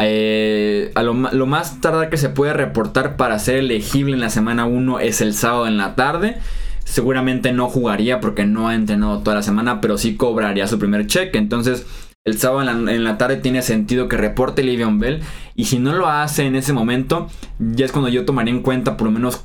Eh, 0.00 0.92
lo, 0.96 1.46
más 1.46 1.82
tarde 1.82 2.08
que 2.08 2.16
se 2.16 2.30
puede 2.30 2.54
reportar 2.54 3.18
para 3.18 3.38
ser 3.38 3.56
elegible 3.56 4.14
en 4.14 4.20
la 4.20 4.30
semana 4.30 4.64
1 4.64 5.00
es 5.00 5.20
el 5.20 5.34
sábado 5.34 5.66
en 5.66 5.76
la 5.76 5.94
tarde. 5.94 6.38
Seguramente 6.84 7.52
no 7.52 7.68
jugaría 7.68 8.20
porque 8.20 8.44
no 8.44 8.68
ha 8.68 8.74
entrenado 8.74 9.20
toda 9.20 9.36
la 9.36 9.42
semana, 9.42 9.80
pero 9.80 9.98
sí 9.98 10.16
cobraría 10.16 10.66
su 10.66 10.78
primer 10.78 11.06
cheque. 11.06 11.38
Entonces, 11.38 11.86
el 12.24 12.38
sábado 12.38 12.88
en 12.88 13.04
la, 13.04 13.18
tarde 13.18 13.36
tiene 13.36 13.62
sentido 13.62 14.08
que 14.08 14.16
reporte 14.16 14.62
Livion 14.62 15.00
Bell. 15.00 15.22
Y 15.54 15.64
si 15.64 15.78
no 15.78 15.92
lo 15.92 16.08
hace 16.08 16.44
en 16.44 16.54
ese 16.54 16.72
momento, 16.72 17.28
ya 17.58 17.84
es 17.84 17.92
cuando 17.92 18.08
yo 18.08 18.24
tomaría 18.24 18.54
en 18.54 18.62
cuenta 18.62 18.96
por 18.96 19.06
lo 19.06 19.12
menos 19.12 19.44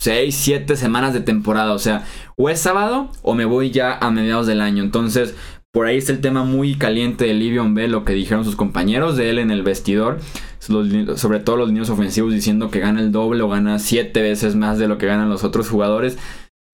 6, 0.00 0.34
7 0.34 0.76
semanas 0.76 1.14
de 1.14 1.20
temporada. 1.20 1.72
O 1.72 1.78
sea, 1.78 2.04
o 2.36 2.50
es 2.50 2.60
sábado 2.60 3.10
o 3.22 3.34
me 3.34 3.44
voy 3.44 3.70
ya 3.70 3.96
a 3.98 4.10
mediados 4.10 4.46
del 4.46 4.60
año. 4.60 4.82
Entonces, 4.82 5.36
por 5.72 5.86
ahí 5.86 5.98
está 5.98 6.12
el 6.12 6.20
tema 6.20 6.42
muy 6.42 6.74
caliente 6.76 7.26
de 7.26 7.34
Livion 7.34 7.74
Bell, 7.74 7.92
lo 7.92 8.04
que 8.04 8.14
dijeron 8.14 8.44
sus 8.44 8.56
compañeros 8.56 9.16
de 9.16 9.30
él 9.30 9.38
en 9.38 9.50
el 9.50 9.62
vestidor. 9.62 10.18
sobre 10.58 11.38
todo 11.38 11.56
los 11.56 11.70
niños 11.70 11.90
ofensivos 11.90 12.32
diciendo 12.32 12.70
que 12.70 12.80
gana 12.80 13.00
el 13.00 13.12
doble 13.12 13.42
o 13.42 13.48
gana 13.48 13.78
7 13.78 14.20
veces 14.20 14.56
más 14.56 14.78
de 14.78 14.88
lo 14.88 14.98
que 14.98 15.06
ganan 15.06 15.28
los 15.28 15.44
otros 15.44 15.68
jugadores 15.68 16.18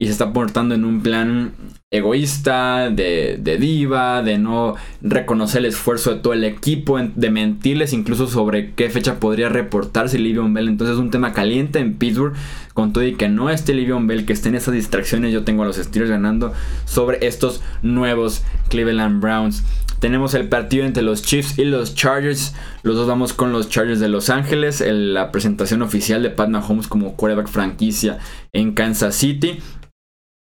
y 0.02 0.06
se 0.06 0.10
está 0.10 0.32
portando 0.32 0.74
en 0.74 0.84
un 0.84 1.00
plan 1.00 1.52
egoísta, 1.92 2.90
de, 2.90 3.38
diva, 3.60 4.24
de 4.24 4.36
no 4.36 4.74
reconocer 5.00 5.60
el 5.60 5.66
esfuerzo 5.66 6.12
de 6.12 6.20
todo 6.20 6.32
el 6.32 6.42
equipo, 6.42 6.98
de 6.98 7.30
mentirles 7.30 7.92
incluso 7.92 8.26
sobre 8.26 8.72
qué 8.72 8.90
fecha 8.90 9.20
podría 9.20 9.48
reportarse 9.48 10.18
Livion 10.18 10.54
Bell. 10.54 10.66
Entonces 10.66 10.96
es 10.96 11.00
un 11.00 11.12
tema 11.12 11.32
caliente 11.32 11.78
en 11.78 11.94
Pittsburgh, 11.94 12.34
con 12.74 12.92
todo 12.92 13.04
y 13.04 13.14
que 13.14 13.28
no 13.28 13.48
esté 13.48 13.74
Livion 13.74 14.08
Bell, 14.08 14.26
que 14.26 14.32
estén 14.32 14.56
esas 14.56 14.74
distracciones, 14.74 15.32
yo 15.32 15.44
tengo 15.44 15.62
a 15.62 15.66
los 15.66 15.76
Steelers 15.76 16.10
ganando 16.10 16.52
sobre 16.84 17.24
estos 17.24 17.62
nuevos 17.82 18.42
Cleveland 18.70 19.22
Browns. 19.22 19.62
Tenemos 20.00 20.34
el 20.34 20.48
partido 20.48 20.84
entre 20.84 21.04
los 21.04 21.22
Chiefs 21.22 21.60
y 21.60 21.64
los 21.64 21.94
Chargers. 21.94 22.56
Los 22.82 22.96
dos 22.96 23.06
vamos 23.06 23.32
con 23.32 23.52
los 23.52 23.68
Chargers 23.68 24.00
de 24.00 24.08
Los 24.08 24.30
Ángeles. 24.30 24.82
la 24.84 25.30
presentación 25.30 25.80
oficial 25.80 26.24
de 26.24 26.30
Pat 26.30 26.48
Mahomes 26.48 26.88
como 26.88 27.14
quarterback 27.14 27.46
franquicia 27.46 28.18
en 28.52 28.72
Kansas 28.72 29.14
City. 29.14 29.60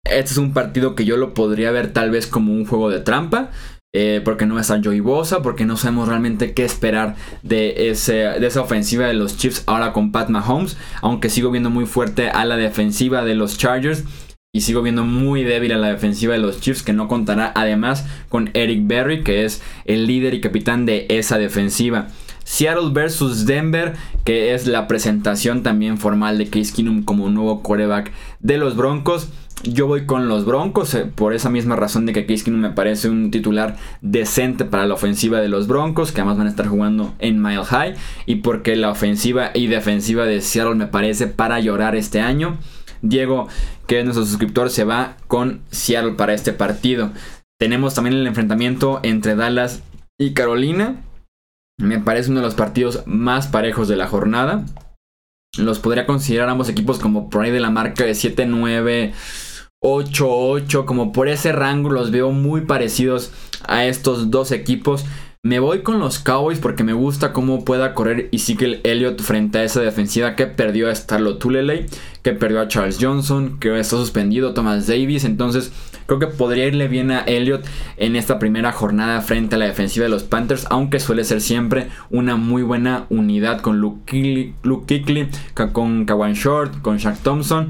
Este 0.04 0.32
es 0.32 0.36
un 0.36 0.52
partido 0.52 0.94
que 0.94 1.04
yo 1.04 1.16
lo 1.16 1.34
podría 1.34 1.70
ver 1.70 1.92
tal 1.92 2.10
vez 2.10 2.26
como 2.26 2.52
un 2.52 2.66
juego 2.66 2.90
de 2.90 3.00
trampa. 3.00 3.50
Eh, 3.96 4.20
porque 4.24 4.44
no 4.44 4.58
está 4.58 4.80
Joey 4.82 4.98
Bosa, 4.98 5.40
porque 5.40 5.64
no 5.64 5.76
sabemos 5.76 6.08
realmente 6.08 6.52
qué 6.52 6.64
esperar 6.64 7.14
de, 7.44 7.94
de 8.40 8.46
esa 8.46 8.60
ofensiva 8.60 9.06
de 9.06 9.14
los 9.14 9.36
Chiefs 9.36 9.62
ahora 9.66 9.92
con 9.92 10.10
Pat 10.10 10.30
Mahomes. 10.30 10.76
Aunque 11.00 11.30
sigo 11.30 11.52
viendo 11.52 11.70
muy 11.70 11.86
fuerte 11.86 12.28
a 12.28 12.44
la 12.44 12.56
defensiva 12.56 13.24
de 13.24 13.36
los 13.36 13.56
Chargers. 13.56 14.02
Y 14.52 14.60
sigo 14.60 14.82
viendo 14.82 15.04
muy 15.04 15.42
débil 15.42 15.72
a 15.72 15.78
la 15.78 15.88
defensiva 15.88 16.32
de 16.32 16.40
los 16.40 16.60
Chiefs, 16.60 16.82
que 16.82 16.92
no 16.92 17.08
contará 17.08 17.52
además 17.56 18.06
con 18.28 18.50
Eric 18.54 18.86
Berry, 18.86 19.24
que 19.24 19.44
es 19.44 19.62
el 19.84 20.06
líder 20.06 20.34
y 20.34 20.40
capitán 20.40 20.86
de 20.86 21.06
esa 21.08 21.38
defensiva. 21.38 22.08
Seattle 22.44 22.90
versus 22.92 23.46
Denver, 23.46 23.94
que 24.24 24.54
es 24.54 24.66
la 24.66 24.86
presentación 24.86 25.62
también 25.62 25.98
formal 25.98 26.38
de 26.38 26.48
Case 26.48 26.72
Keenum 26.72 27.02
como 27.02 27.30
nuevo 27.30 27.62
quarterback 27.62 28.12
de 28.40 28.58
los 28.58 28.76
Broncos. 28.76 29.28
Yo 29.62 29.86
voy 29.86 30.04
con 30.04 30.28
los 30.28 30.44
Broncos 30.44 30.94
eh, 30.94 31.06
por 31.06 31.32
esa 31.32 31.48
misma 31.48 31.76
razón 31.76 32.04
de 32.04 32.12
que 32.12 32.26
Keenum 32.26 32.60
me 32.60 32.70
parece 32.70 33.08
un 33.08 33.30
titular 33.30 33.76
decente 34.02 34.64
para 34.64 34.86
la 34.86 34.94
ofensiva 34.94 35.40
de 35.40 35.48
los 35.48 35.68
Broncos, 35.68 36.12
que 36.12 36.20
además 36.20 36.38
van 36.38 36.48
a 36.48 36.50
estar 36.50 36.66
jugando 36.66 37.14
en 37.18 37.40
Mile 37.40 37.64
High, 37.64 37.94
y 38.26 38.36
porque 38.36 38.76
la 38.76 38.90
ofensiva 38.90 39.52
y 39.54 39.68
defensiva 39.68 40.26
de 40.26 40.40
Seattle 40.42 40.74
me 40.74 40.86
parece 40.86 41.28
para 41.28 41.60
llorar 41.60 41.96
este 41.96 42.20
año. 42.20 42.58
Diego, 43.00 43.48
que 43.86 44.00
es 44.00 44.04
nuestro 44.04 44.26
suscriptor, 44.26 44.70
se 44.70 44.84
va 44.84 45.16
con 45.28 45.62
Seattle 45.70 46.12
para 46.12 46.34
este 46.34 46.52
partido. 46.52 47.10
Tenemos 47.58 47.94
también 47.94 48.16
el 48.16 48.26
enfrentamiento 48.26 49.00
entre 49.02 49.34
Dallas 49.34 49.82
y 50.18 50.34
Carolina. 50.34 50.96
Me 51.78 52.00
parece 52.00 52.30
uno 52.30 52.40
de 52.40 52.46
los 52.46 52.54
partidos 52.54 53.02
más 53.06 53.46
parejos 53.46 53.88
de 53.88 53.96
la 53.96 54.08
jornada. 54.08 54.64
Los 55.56 55.78
podría 55.78 56.06
considerar 56.06 56.48
ambos 56.48 56.68
equipos 56.68 56.98
como 56.98 57.30
por 57.30 57.44
ahí 57.44 57.50
de 57.50 57.60
la 57.60 57.70
marca 57.70 58.04
de 58.04 58.12
7-9 58.12 59.12
8-8, 59.84 60.86
como 60.86 61.12
por 61.12 61.28
ese 61.28 61.52
rango 61.52 61.90
los 61.90 62.10
veo 62.10 62.30
muy 62.30 62.62
parecidos 62.62 63.32
a 63.68 63.84
estos 63.84 64.30
dos 64.30 64.50
equipos. 64.50 65.04
Me 65.42 65.58
voy 65.58 65.82
con 65.82 65.98
los 65.98 66.20
Cowboys 66.20 66.58
porque 66.58 66.84
me 66.84 66.94
gusta 66.94 67.34
cómo 67.34 67.66
pueda 67.66 67.92
correr 67.92 68.30
Ezekiel 68.32 68.80
Elliott 68.82 69.20
frente 69.20 69.58
a 69.58 69.64
esa 69.64 69.82
defensiva 69.82 70.36
que 70.36 70.46
perdió 70.46 70.88
a 70.88 70.94
Starlo 70.94 71.36
Tulele, 71.36 71.84
que 72.22 72.32
perdió 72.32 72.62
a 72.62 72.68
Charles 72.68 72.96
Johnson, 72.98 73.58
que 73.60 73.78
está 73.78 73.98
suspendido 73.98 74.54
Thomas 74.54 74.86
Davis. 74.86 75.24
Entonces 75.24 75.70
creo 76.06 76.18
que 76.18 76.28
podría 76.28 76.66
irle 76.66 76.88
bien 76.88 77.10
a 77.10 77.20
Elliott 77.20 77.66
en 77.98 78.16
esta 78.16 78.38
primera 78.38 78.72
jornada 78.72 79.20
frente 79.20 79.56
a 79.56 79.58
la 79.58 79.66
defensiva 79.66 80.04
de 80.04 80.10
los 80.10 80.22
Panthers, 80.22 80.66
aunque 80.70 80.98
suele 80.98 81.24
ser 81.24 81.42
siempre 81.42 81.88
una 82.08 82.36
muy 82.36 82.62
buena 82.62 83.04
unidad 83.10 83.60
con 83.60 83.80
Luke, 83.80 84.54
Kuechly, 84.62 85.28
con 85.74 86.06
Kawan 86.06 86.32
Short, 86.32 86.80
con 86.80 86.96
Shaq 86.96 87.18
Thompson 87.18 87.68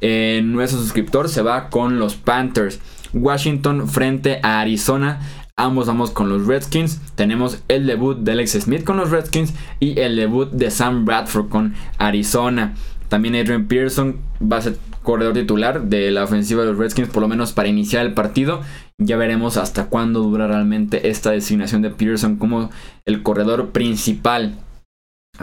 nuestro 0.00 0.78
suscriptor 0.80 1.28
se 1.28 1.42
va 1.42 1.68
con 1.70 1.98
los 1.98 2.16
Panthers. 2.16 2.80
Washington 3.12 3.88
frente 3.88 4.40
a 4.42 4.60
Arizona. 4.60 5.20
Ambos 5.56 5.86
vamos 5.86 6.10
con 6.10 6.28
los 6.28 6.46
Redskins. 6.46 7.00
Tenemos 7.14 7.62
el 7.68 7.86
debut 7.86 8.18
de 8.18 8.32
Alex 8.32 8.52
Smith 8.60 8.84
con 8.84 8.98
los 8.98 9.10
Redskins 9.10 9.54
y 9.80 9.98
el 10.00 10.16
debut 10.16 10.50
de 10.50 10.70
Sam 10.70 11.04
Bradford 11.04 11.48
con 11.48 11.74
Arizona. 11.98 12.74
También 13.08 13.36
Adrian 13.36 13.66
Pearson 13.66 14.16
va 14.40 14.58
a 14.58 14.62
ser 14.62 14.76
corredor 15.02 15.34
titular 15.34 15.84
de 15.84 16.10
la 16.10 16.24
ofensiva 16.24 16.62
de 16.62 16.72
los 16.72 16.78
Redskins, 16.78 17.08
por 17.08 17.22
lo 17.22 17.28
menos 17.28 17.52
para 17.52 17.68
iniciar 17.68 18.04
el 18.04 18.12
partido. 18.12 18.60
Ya 18.98 19.16
veremos 19.16 19.56
hasta 19.56 19.86
cuándo 19.86 20.20
dura 20.20 20.46
realmente 20.46 21.08
esta 21.08 21.30
designación 21.30 21.80
de 21.80 21.90
Pearson 21.90 22.36
como 22.36 22.70
el 23.04 23.22
corredor 23.22 23.70
principal. 23.70 24.58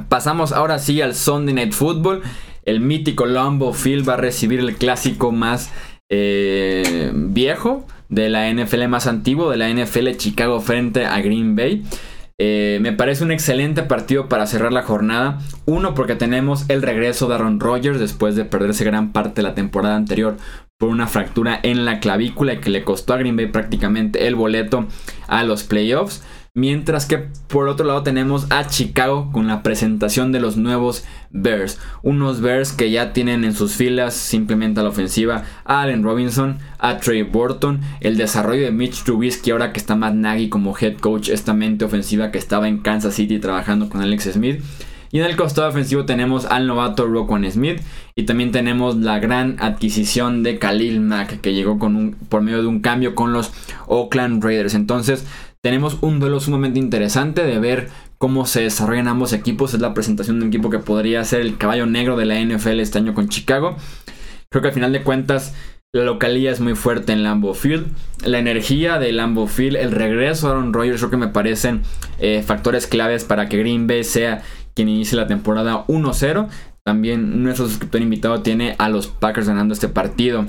Pasamos 0.10 0.52
ahora 0.52 0.80
sí 0.80 1.02
al 1.02 1.16
Sunday 1.16 1.54
Night 1.54 1.74
Football 1.74 2.22
el 2.66 2.80
mítico 2.80 3.26
Lambo 3.26 3.74
Field 3.74 4.08
va 4.08 4.14
a 4.14 4.18
recibir 4.18 4.60
el 4.60 4.76
clásico 4.76 5.32
más 5.32 5.72
eh, 6.10 7.12
viejo 7.14 7.86
de 8.10 8.30
la 8.30 8.52
NFL 8.52 8.88
más 8.88 9.08
antiguo, 9.08 9.50
de 9.50 9.58
la 9.58 9.70
NFL 9.70 10.12
Chicago 10.18 10.60
frente 10.60 11.06
a 11.06 11.20
Green 11.22 11.56
Bay. 11.56 11.84
Eh, 12.40 12.80
me 12.82 12.92
parece 12.94 13.24
un 13.24 13.32
excelente 13.32 13.84
partido 13.84 14.28
para 14.28 14.48
cerrar 14.48 14.74
la 14.74 14.84
jornada. 14.84 15.40
Uno, 15.66 15.94
porque 15.94 16.16
tenemos 16.16 16.70
el 16.70 16.82
regreso 16.82 17.28
de 17.28 17.36
Aaron 17.36 17.60
Rodgers 17.60 18.00
después 18.00 18.36
de 18.36 18.46
perderse 18.46 18.84
gran 18.84 19.12
parte 19.12 19.42
de 19.42 19.48
la 19.48 19.56
temporada 19.56 19.96
anterior 19.96 20.38
por 20.78 20.90
una 20.90 21.08
fractura 21.08 21.60
en 21.64 21.86
la 21.86 22.00
clavícula 22.00 22.60
que 22.60 22.70
le 22.70 22.84
costó 22.84 23.14
a 23.14 23.18
Green 23.18 23.36
Bay 23.38 23.48
prácticamente 23.48 24.28
el 24.28 24.36
boleto 24.36 24.88
a 25.28 25.44
los 25.44 25.64
playoffs. 25.64 26.24
Mientras 26.56 27.08
que 27.08 27.18
por 27.48 27.68
otro 27.68 27.84
lado 27.84 28.04
tenemos 28.04 28.46
a 28.52 28.68
Chicago 28.68 29.32
con 29.32 29.48
la 29.48 29.64
presentación 29.64 30.32
de 30.32 30.40
los 30.40 30.56
nuevos 30.56 31.04
Bears. 31.32 31.80
Unos 32.04 32.42
Bears 32.42 32.74
que 32.74 32.92
ya 32.92 33.12
tienen 33.12 33.44
en 33.44 33.56
sus 33.56 33.74
filas 33.74 34.14
simplemente 34.14 34.80
a 34.80 34.84
la 34.84 34.90
ofensiva 34.90 35.46
a 35.66 35.82
Allen 35.82 36.04
Robinson, 36.04 36.60
a 36.78 37.00
Trey 37.00 37.24
Burton, 37.24 37.82
el 38.02 38.18
desarrollo 38.18 38.66
de 38.66 38.72
Mitch 38.72 39.04
Trubisky 39.04 39.50
ahora 39.50 39.74
que 39.74 39.80
está 39.80 39.96
Matt 39.96 40.14
Nagy 40.14 40.50
como 40.50 40.78
head 40.80 40.98
coach, 40.98 41.30
esta 41.30 41.56
mente 41.56 41.86
ofensiva 41.86 42.30
que 42.30 42.38
estaba 42.38 42.68
en 42.68 42.84
Kansas 42.84 43.16
City 43.16 43.40
trabajando 43.40 43.90
con 43.90 44.02
Alex 44.02 44.34
Smith. 44.34 44.62
Y 45.12 45.20
en 45.20 45.26
el 45.26 45.36
costado 45.36 45.70
ofensivo 45.70 46.06
tenemos 46.06 46.46
al 46.46 46.66
novato 46.68 47.08
Roquan 47.08 47.50
Smith. 47.50 47.82
Y 48.16 48.24
también 48.24 48.52
tenemos 48.52 48.96
la 48.96 49.20
gran 49.20 49.58
adquisición 49.60 50.42
de 50.42 50.58
Khalil 50.58 51.02
Mack, 51.02 51.40
que 51.40 51.54
llegó 51.54 51.78
con 51.78 51.96
un, 51.96 52.16
por 52.30 52.42
medio 52.42 52.64
de 52.64 52.68
un 52.68 52.80
cambio 52.80 53.14
con 53.14 53.32
los 53.32 53.52
Oakland 53.86 54.44
Raiders. 54.44 54.74
Entonces, 54.74 55.26
tenemos 55.64 55.98
un 56.02 56.20
duelo 56.20 56.42
sumamente 56.42 56.78
interesante 56.78 57.44
de 57.44 57.58
ver 57.58 57.90
cómo 58.18 58.46
se 58.46 58.62
desarrollan 58.62 59.08
ambos 59.08 59.32
equipos. 59.32 59.74
Es 59.74 59.80
la 59.80 59.94
presentación 59.94 60.40
de 60.40 60.46
un 60.46 60.50
equipo 60.50 60.70
que 60.70 60.80
podría 60.80 61.24
ser 61.24 61.40
el 61.40 61.58
caballo 61.58 61.86
negro 61.86 62.18
de 62.18 62.26
la 62.26 62.40
NFL 62.40 62.82
este 62.82 62.98
año 62.98 63.14
con 63.14 63.30
Chicago. 63.30 63.78
Creo 64.50 64.62
que 64.62 64.68
al 64.68 64.74
final 64.74 64.92
de 64.92 65.04
cuentas 65.04 65.56
la 65.94 66.04
localía 66.04 66.52
es 66.52 66.60
muy 66.60 66.76
fuerte 66.76 67.14
en 67.14 67.24
Lambeau 67.24 67.54
Field. 67.54 67.88
La 68.26 68.40
energía 68.40 69.00
de 69.00 69.14
Lambeau 69.14 69.48
Field, 69.48 69.78
el 69.78 69.92
regreso 69.92 70.48
de 70.48 70.54
Aaron 70.54 70.74
Rodgers, 70.74 71.00
creo 71.00 71.12
que 71.12 71.18
me 71.18 71.28
parecen 71.30 71.84
eh, 72.20 72.44
factores 72.46 72.86
claves 72.86 73.24
para 73.24 73.48
que 73.48 73.58
Green 73.58 73.88
Bay 73.88 74.04
sea 74.04 74.44
quien 74.74 74.90
inicie 74.90 75.18
la 75.18 75.28
temporada 75.28 75.86
1-0. 75.88 76.50
También 76.84 77.42
nuestro 77.42 77.70
suscriptor 77.70 78.02
invitado 78.02 78.42
tiene 78.42 78.76
a 78.80 78.90
los 78.90 79.08
Packers 79.08 79.48
ganando 79.48 79.74
este 79.74 79.88
partido. 79.88 80.46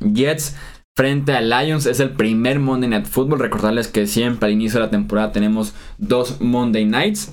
Jets 0.00 0.54
frente 0.96 1.32
a 1.32 1.40
Lions 1.40 1.86
es 1.86 2.00
el 2.00 2.10
primer 2.10 2.58
Monday 2.58 2.88
Night 2.88 3.06
Football. 3.06 3.40
Recordarles 3.40 3.88
que 3.88 4.06
siempre 4.06 4.46
al 4.46 4.52
inicio 4.52 4.80
de 4.80 4.86
la 4.86 4.90
temporada 4.90 5.32
tenemos 5.32 5.74
dos 5.98 6.40
Monday 6.40 6.84
Nights. 6.84 7.32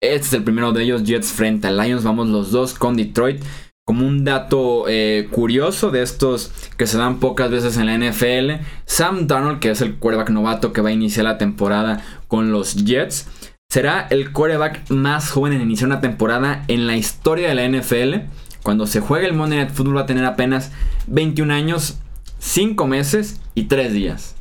Este 0.00 0.26
es 0.26 0.32
el 0.32 0.44
primero 0.44 0.72
de 0.72 0.84
ellos, 0.84 1.04
Jets 1.04 1.32
frente 1.32 1.68
a 1.68 1.72
Lions. 1.72 2.04
Vamos 2.04 2.28
los 2.28 2.52
dos 2.52 2.74
con 2.74 2.96
Detroit 2.96 3.42
como 3.88 4.06
un 4.06 4.22
dato 4.22 4.84
eh, 4.86 5.28
curioso 5.30 5.90
de 5.90 6.02
estos 6.02 6.52
que 6.76 6.86
se 6.86 6.98
dan 6.98 7.20
pocas 7.20 7.50
veces 7.50 7.78
en 7.78 7.86
la 7.86 7.96
NFL, 7.96 8.62
Sam 8.84 9.26
Darnold, 9.26 9.60
que 9.60 9.70
es 9.70 9.80
el 9.80 9.94
quarterback 9.94 10.28
novato 10.28 10.74
que 10.74 10.82
va 10.82 10.90
a 10.90 10.92
iniciar 10.92 11.24
la 11.24 11.38
temporada 11.38 12.04
con 12.26 12.52
los 12.52 12.84
Jets, 12.84 13.28
será 13.70 14.06
el 14.10 14.30
quarterback 14.32 14.90
más 14.90 15.30
joven 15.30 15.54
en 15.54 15.62
iniciar 15.62 15.88
una 15.88 16.02
temporada 16.02 16.66
en 16.68 16.86
la 16.86 16.98
historia 16.98 17.48
de 17.48 17.54
la 17.54 17.66
NFL. 17.66 18.28
Cuando 18.62 18.86
se 18.86 19.00
juegue 19.00 19.26
el 19.26 19.32
Monday 19.32 19.60
Night 19.60 19.72
Football 19.72 19.96
va 19.96 20.02
a 20.02 20.06
tener 20.06 20.26
apenas 20.26 20.70
21 21.06 21.54
años, 21.54 21.98
5 22.38 22.86
meses 22.86 23.40
y 23.54 23.64
3 23.64 23.92
días. 23.92 24.36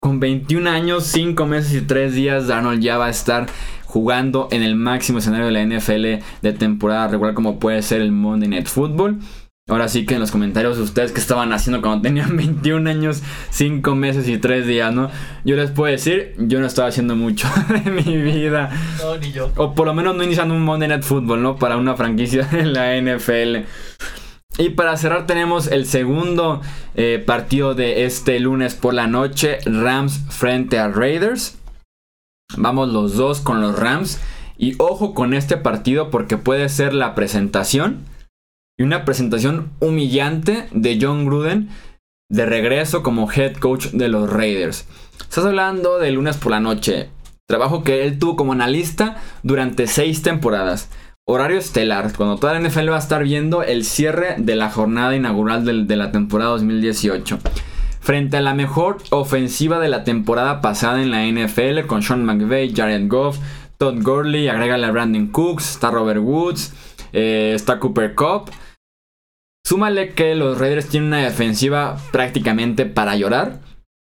Con 0.00 0.20
21 0.20 0.70
años, 0.70 1.04
5 1.04 1.46
meses 1.46 1.74
y 1.74 1.80
3 1.80 2.14
días, 2.14 2.46
Darnold 2.46 2.80
ya 2.80 2.98
va 2.98 3.06
a 3.06 3.10
estar 3.10 3.46
jugando 3.84 4.48
en 4.50 4.62
el 4.62 4.76
máximo 4.76 5.18
escenario 5.18 5.46
de 5.46 5.52
la 5.52 5.62
NFL 5.62 6.24
de 6.42 6.52
temporada 6.52 7.08
regular 7.08 7.34
como 7.34 7.58
puede 7.58 7.82
ser 7.82 8.00
el 8.00 8.12
Monday 8.12 8.48
Night 8.48 8.68
Football. 8.68 9.18
Ahora 9.66 9.88
sí 9.88 10.06
que 10.06 10.14
en 10.14 10.20
los 10.20 10.30
comentarios 10.30 10.78
ustedes 10.78 11.12
que 11.12 11.20
estaban 11.20 11.52
haciendo 11.52 11.82
cuando 11.82 12.02
tenían 12.02 12.36
21 12.36 12.88
años, 12.88 13.22
5 13.50 13.94
meses 13.94 14.28
y 14.28 14.38
3 14.38 14.66
días, 14.66 14.94
¿no? 14.94 15.10
Yo 15.44 15.56
les 15.56 15.70
puedo 15.70 15.90
decir, 15.90 16.34
yo 16.38 16.60
no 16.60 16.66
estaba 16.66 16.88
haciendo 16.88 17.16
mucho 17.16 17.48
de 17.84 17.90
mi 17.90 18.16
vida. 18.16 18.70
No, 18.98 19.16
ni 19.16 19.32
yo. 19.32 19.50
O 19.56 19.74
por 19.74 19.86
lo 19.86 19.94
menos 19.94 20.16
no 20.16 20.22
iniciando 20.22 20.54
un 20.54 20.62
Monday 20.62 20.88
Night 20.88 21.02
Football, 21.02 21.42
¿no? 21.42 21.56
Para 21.56 21.76
una 21.76 21.96
franquicia 21.96 22.48
en 22.52 22.72
la 22.72 22.96
NFL. 22.96 23.66
Y 24.58 24.70
para 24.70 24.96
cerrar 24.96 25.26
tenemos 25.28 25.68
el 25.68 25.86
segundo 25.86 26.60
eh, 26.96 27.22
partido 27.24 27.74
de 27.74 28.04
este 28.04 28.40
lunes 28.40 28.74
por 28.74 28.92
la 28.92 29.06
noche, 29.06 29.58
Rams 29.64 30.20
frente 30.30 30.80
a 30.80 30.88
Raiders. 30.88 31.56
Vamos 32.56 32.88
los 32.88 33.14
dos 33.14 33.40
con 33.40 33.60
los 33.60 33.78
Rams. 33.78 34.20
Y 34.56 34.74
ojo 34.78 35.14
con 35.14 35.32
este 35.32 35.56
partido 35.56 36.10
porque 36.10 36.36
puede 36.36 36.68
ser 36.68 36.92
la 36.92 37.14
presentación 37.14 38.04
y 38.76 38.82
una 38.82 39.04
presentación 39.04 39.70
humillante 39.78 40.66
de 40.72 40.98
John 41.00 41.26
Gruden 41.26 41.68
de 42.28 42.44
regreso 42.44 43.04
como 43.04 43.30
head 43.30 43.56
coach 43.58 43.86
de 43.92 44.08
los 44.08 44.28
Raiders. 44.28 44.86
Estás 45.20 45.44
hablando 45.44 45.98
de 45.98 46.10
lunes 46.10 46.36
por 46.36 46.50
la 46.50 46.58
noche. 46.58 47.10
Trabajo 47.46 47.84
que 47.84 48.04
él 48.04 48.18
tuvo 48.18 48.34
como 48.34 48.52
analista 48.52 49.22
durante 49.44 49.86
seis 49.86 50.22
temporadas. 50.22 50.90
Horario 51.30 51.58
estelar, 51.58 52.10
cuando 52.16 52.36
toda 52.36 52.58
la 52.58 52.66
NFL 52.66 52.90
va 52.90 52.96
a 52.96 53.00
estar 53.00 53.22
viendo 53.22 53.62
el 53.62 53.84
cierre 53.84 54.36
de 54.38 54.56
la 54.56 54.70
jornada 54.70 55.14
inaugural 55.14 55.86
de, 55.86 55.96
la 55.96 56.10
temporada 56.10 56.52
2018 56.52 57.38
frente 58.00 58.38
a 58.38 58.40
la 58.40 58.54
mejor 58.54 58.96
ofensiva 59.10 59.78
de 59.78 59.90
la 59.90 60.04
temporada 60.04 60.62
pasada 60.62 61.02
en 61.02 61.10
la 61.10 61.26
NFL 61.26 61.86
con 61.86 62.02
Sean 62.02 62.24
McVay, 62.24 62.72
Jared 62.74 63.08
Goff, 63.08 63.36
Todd 63.76 64.02
Gurley, 64.02 64.48
agrégale 64.48 64.86
a 64.86 64.90
Brandon 64.90 65.26
Cooks, 65.26 65.72
está 65.72 65.90
Robert 65.90 66.22
Woods, 66.22 66.72
eh, 67.12 67.52
está 67.54 67.78
Cooper 67.78 68.14
Cup. 68.14 68.50
Súmale 69.66 70.14
que 70.14 70.34
los 70.34 70.56
Raiders 70.56 70.88
tienen 70.88 71.08
una 71.08 71.18
defensiva 71.18 71.98
prácticamente 72.10 72.86
para 72.86 73.16
llorar. 73.16 73.60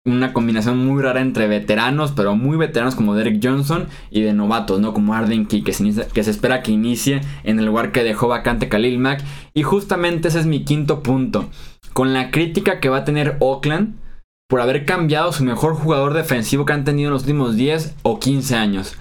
Una 0.06 0.34
combinación 0.34 0.84
muy 0.84 1.02
rara 1.02 1.22
entre 1.22 1.48
veteranos, 1.48 2.12
pero 2.12 2.36
muy 2.36 2.58
veteranos 2.58 2.94
como 2.94 3.14
Derek 3.14 3.40
Johnson 3.42 3.88
y 4.10 4.20
de 4.20 4.34
novatos, 4.34 4.78
¿no? 4.78 4.92
Como 4.92 5.14
Arden 5.14 5.46
Key, 5.46 5.62
que 5.62 5.72
se, 5.72 6.06
que 6.08 6.22
se 6.22 6.30
espera 6.30 6.62
que 6.62 6.72
inicie 6.72 7.22
en 7.42 7.58
el 7.58 7.64
lugar 7.64 7.90
que 7.90 8.04
dejó 8.04 8.28
vacante 8.28 8.68
Khalil 8.68 8.98
Mack. 8.98 9.22
Y 9.54 9.62
justamente 9.62 10.28
ese 10.28 10.40
es 10.40 10.46
mi 10.46 10.64
quinto 10.64 11.02
punto 11.02 11.48
con 11.94 12.12
la 12.12 12.30
crítica 12.30 12.80
que 12.80 12.90
va 12.90 12.98
a 12.98 13.04
tener 13.04 13.38
Oakland 13.40 13.96
por 14.46 14.60
haber 14.60 14.84
cambiado 14.84 15.32
su 15.32 15.42
mejor 15.42 15.74
jugador 15.74 16.12
defensivo 16.12 16.66
que 16.66 16.74
han 16.74 16.84
tenido 16.84 17.08
en 17.08 17.14
los 17.14 17.22
últimos 17.22 17.56
10 17.56 17.96
o 18.02 18.18
15 18.18 18.56
años. 18.56 18.96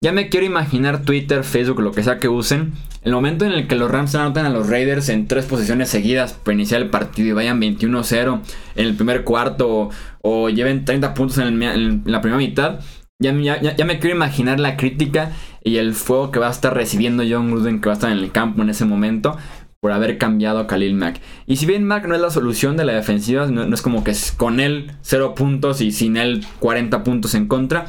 Ya 0.00 0.12
me 0.12 0.28
quiero 0.28 0.46
imaginar 0.46 1.02
Twitter, 1.02 1.42
Facebook, 1.42 1.80
lo 1.80 1.90
que 1.90 2.04
sea 2.04 2.20
que 2.20 2.28
usen. 2.28 2.72
El 3.02 3.12
momento 3.12 3.44
en 3.44 3.50
el 3.50 3.66
que 3.66 3.74
los 3.74 3.90
Rams 3.90 4.14
anotan 4.14 4.46
a 4.46 4.48
los 4.48 4.68
Raiders 4.68 5.08
en 5.08 5.26
tres 5.26 5.46
posiciones 5.46 5.88
seguidas 5.88 6.34
para 6.34 6.54
iniciar 6.54 6.80
el 6.80 6.88
partido 6.88 7.30
y 7.30 7.32
vayan 7.32 7.60
21-0 7.60 8.40
en 8.76 8.86
el 8.86 8.94
primer 8.94 9.24
cuarto 9.24 9.90
o, 10.22 10.48
lleven 10.50 10.84
30 10.84 11.14
puntos 11.14 11.38
en, 11.38 12.02
la 12.04 12.20
primera 12.20 12.38
mitad. 12.38 12.78
Ya, 13.18 13.32
ya, 13.60 13.84
me 13.84 13.98
quiero 13.98 14.14
imaginar 14.14 14.60
la 14.60 14.76
crítica 14.76 15.32
y 15.64 15.78
el 15.78 15.94
fuego 15.94 16.30
que 16.30 16.38
va 16.38 16.46
a 16.46 16.52
estar 16.52 16.72
recibiendo 16.72 17.24
John 17.28 17.50
Gruden 17.50 17.80
que 17.80 17.88
va 17.88 17.94
a 17.94 17.98
estar 17.98 18.12
en 18.12 18.18
el 18.18 18.30
campo 18.30 18.62
en 18.62 18.70
ese 18.70 18.84
momento 18.84 19.36
por 19.80 19.92
haber 19.92 20.18
cambiado 20.18 20.60
a 20.60 20.66
Khalil 20.66 20.94
Mack. 20.94 21.20
Y 21.46 21.56
si 21.56 21.66
bien 21.66 21.84
Mack 21.84 22.06
no 22.06 22.14
es 22.14 22.20
la 22.20 22.30
solución 22.30 22.76
de 22.76 22.84
la 22.84 22.94
defensiva, 22.94 23.46
no, 23.46 23.74
es 23.74 23.82
como 23.82 24.02
que 24.04 24.12
con 24.36 24.60
él 24.60 24.92
0 25.02 25.34
puntos 25.34 25.80
y 25.80 25.90
sin 25.90 26.16
él 26.16 26.44
40 26.60 27.04
puntos 27.04 27.34
en 27.34 27.46
contra, 27.46 27.86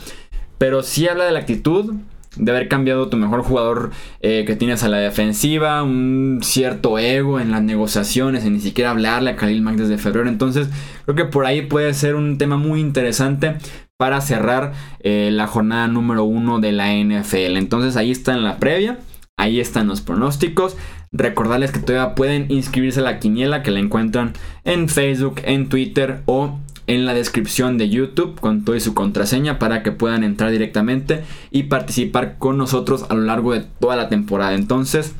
pero 0.60 0.84
sí 0.84 1.08
habla 1.08 1.26
de 1.26 1.32
la 1.32 1.40
actitud, 1.40 1.96
de 2.36 2.52
haber 2.52 2.68
cambiado 2.68 3.10
tu 3.10 3.18
mejor 3.18 3.42
jugador 3.42 3.92
eh, 4.22 4.44
que 4.46 4.56
tienes 4.56 4.84
a 4.84 4.90
la 4.90 4.98
defensiva, 4.98 5.82
un 5.82 6.40
cierto 6.44 7.00
ego 7.00 7.40
en 7.40 7.50
las 7.50 7.64
negociaciones, 7.64 8.46
en 8.46 8.54
ni 8.54 8.60
siquiera 8.60 8.92
hablarle 8.92 9.32
a 9.32 9.36
Khalil 9.36 9.62
Mack 9.62 9.78
desde 9.78 9.98
febrero. 9.98 10.30
Entonces, 10.30 10.70
creo 11.06 11.16
que 11.16 11.26
por 11.26 11.46
ahí 11.46 11.64
puede 11.64 11.94
ser 11.94 12.16
un 12.16 12.38
tema 12.38 12.58
muy 12.58 12.82
interesante 12.82 13.56
para 13.98 14.22
cerrar 14.22 14.74
eh, 15.00 15.30
la 15.32 15.48
jornada 15.48 15.88
número 15.88 16.24
uno 16.24 16.60
de 16.60 16.72
la 16.72 16.94
NFL. 16.94 17.58
Entonces, 17.58 17.98
ahí 17.98 18.12
está 18.12 18.34
en 18.34 18.44
la 18.44 18.58
previa, 18.58 19.00
ahí 19.38 19.60
están 19.60 19.88
los 19.88 20.02
pronósticos. 20.02 20.78
Recordarles 21.12 21.72
que 21.72 21.80
todavía 21.80 22.14
pueden 22.14 22.46
inscribirse 22.50 23.00
a 23.00 23.04
la 23.04 23.20
quiniela 23.20 23.64
que 23.64 23.72
la 23.72 23.80
encuentran 23.80 24.34
en 24.64 24.88
Facebook, 24.90 25.42
en 25.44 25.68
Twitter 25.68 26.22
o 26.28 26.60
en 26.90 27.06
la 27.06 27.14
descripción 27.14 27.78
de 27.78 27.88
YouTube 27.88 28.40
con 28.40 28.66
todo 28.66 28.76
y 28.76 28.80
su 28.80 28.96
contraseña 28.96 29.60
para 29.60 29.84
que 29.84 29.92
puedan 29.92 30.24
entrar 30.24 30.50
directamente 30.52 31.24
y 31.52 31.64
participar 31.64 32.40
con 32.40 32.58
nosotros 32.58 33.06
a 33.10 33.14
lo 33.14 33.22
largo 33.22 33.54
de 33.54 33.62
toda 33.62 33.96
la 33.96 34.10
temporada. 34.10 34.56
Entonces, 34.56 35.14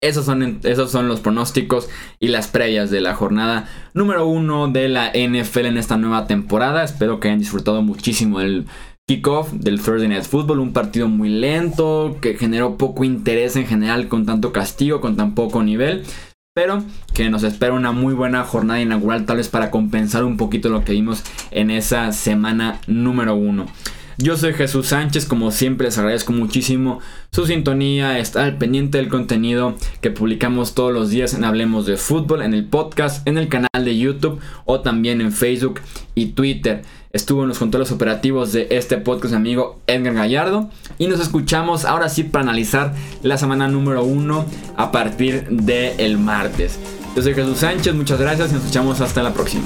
esos 0.00 0.24
son, 0.24 0.60
esos 0.62 0.92
son 0.92 1.08
los 1.08 1.18
pronósticos 1.18 1.88
y 2.20 2.28
las 2.28 2.46
previas 2.46 2.92
de 2.92 3.00
la 3.00 3.16
jornada 3.16 3.68
número 3.94 4.28
uno 4.28 4.68
de 4.68 4.88
la 4.88 5.08
NFL 5.08 5.66
en 5.66 5.76
esta 5.76 5.96
nueva 5.96 6.28
temporada. 6.28 6.84
Espero 6.84 7.18
que 7.18 7.28
hayan 7.28 7.40
disfrutado 7.40 7.82
muchísimo 7.82 8.38
del 8.38 8.66
kickoff 9.08 9.52
del 9.54 9.82
Thursday 9.82 10.06
Night 10.06 10.22
Football, 10.22 10.60
un 10.60 10.72
partido 10.72 11.08
muy 11.08 11.30
lento 11.30 12.18
que 12.20 12.34
generó 12.34 12.76
poco 12.76 13.02
interés 13.02 13.56
en 13.56 13.66
general 13.66 14.06
con 14.06 14.24
tanto 14.24 14.52
castigo, 14.52 15.00
con 15.00 15.16
tan 15.16 15.34
poco 15.34 15.64
nivel, 15.64 16.04
pero 16.56 16.82
que 17.12 17.28
nos 17.28 17.42
espera 17.42 17.74
una 17.74 17.92
muy 17.92 18.14
buena 18.14 18.42
jornada 18.42 18.80
inaugural 18.80 19.26
tal 19.26 19.36
vez 19.36 19.48
para 19.48 19.70
compensar 19.70 20.24
un 20.24 20.38
poquito 20.38 20.70
lo 20.70 20.84
que 20.84 20.92
vimos 20.92 21.22
en 21.50 21.70
esa 21.70 22.12
semana 22.12 22.80
número 22.86 23.34
uno. 23.34 23.66
Yo 24.16 24.38
soy 24.38 24.54
Jesús 24.54 24.86
Sánchez, 24.86 25.26
como 25.26 25.50
siempre 25.50 25.88
les 25.88 25.98
agradezco 25.98 26.32
muchísimo 26.32 27.00
su 27.30 27.44
sintonía, 27.44 28.18
estar 28.18 28.44
al 28.44 28.56
pendiente 28.56 28.96
del 28.96 29.10
contenido 29.10 29.76
que 30.00 30.10
publicamos 30.10 30.74
todos 30.74 30.94
los 30.94 31.10
días 31.10 31.34
en 31.34 31.44
Hablemos 31.44 31.84
de 31.84 31.98
Fútbol, 31.98 32.40
en 32.40 32.54
el 32.54 32.64
podcast, 32.64 33.28
en 33.28 33.36
el 33.36 33.48
canal 33.48 33.84
de 33.84 33.98
YouTube 33.98 34.40
o 34.64 34.80
también 34.80 35.20
en 35.20 35.32
Facebook 35.32 35.80
y 36.14 36.28
Twitter. 36.28 36.84
Estuvo 37.16 37.44
en 37.44 37.48
los 37.48 37.58
controles 37.58 37.90
operativos 37.92 38.52
de 38.52 38.66
este 38.72 38.98
podcast 38.98 39.32
mi 39.32 39.38
amigo 39.38 39.80
Edgar 39.86 40.12
Gallardo 40.12 40.68
y 40.98 41.06
nos 41.06 41.18
escuchamos 41.18 41.86
ahora 41.86 42.10
sí 42.10 42.24
para 42.24 42.42
analizar 42.42 42.92
la 43.22 43.38
semana 43.38 43.68
número 43.68 44.04
uno 44.04 44.44
a 44.76 44.92
partir 44.92 45.48
del 45.48 45.98
el 45.98 46.18
martes. 46.18 46.78
Yo 47.16 47.22
soy 47.22 47.32
Jesús 47.32 47.56
Sánchez, 47.56 47.94
muchas 47.94 48.20
gracias 48.20 48.50
y 48.50 48.52
nos 48.52 48.64
escuchamos 48.64 49.00
hasta 49.00 49.22
la 49.22 49.32
próxima. 49.32 49.64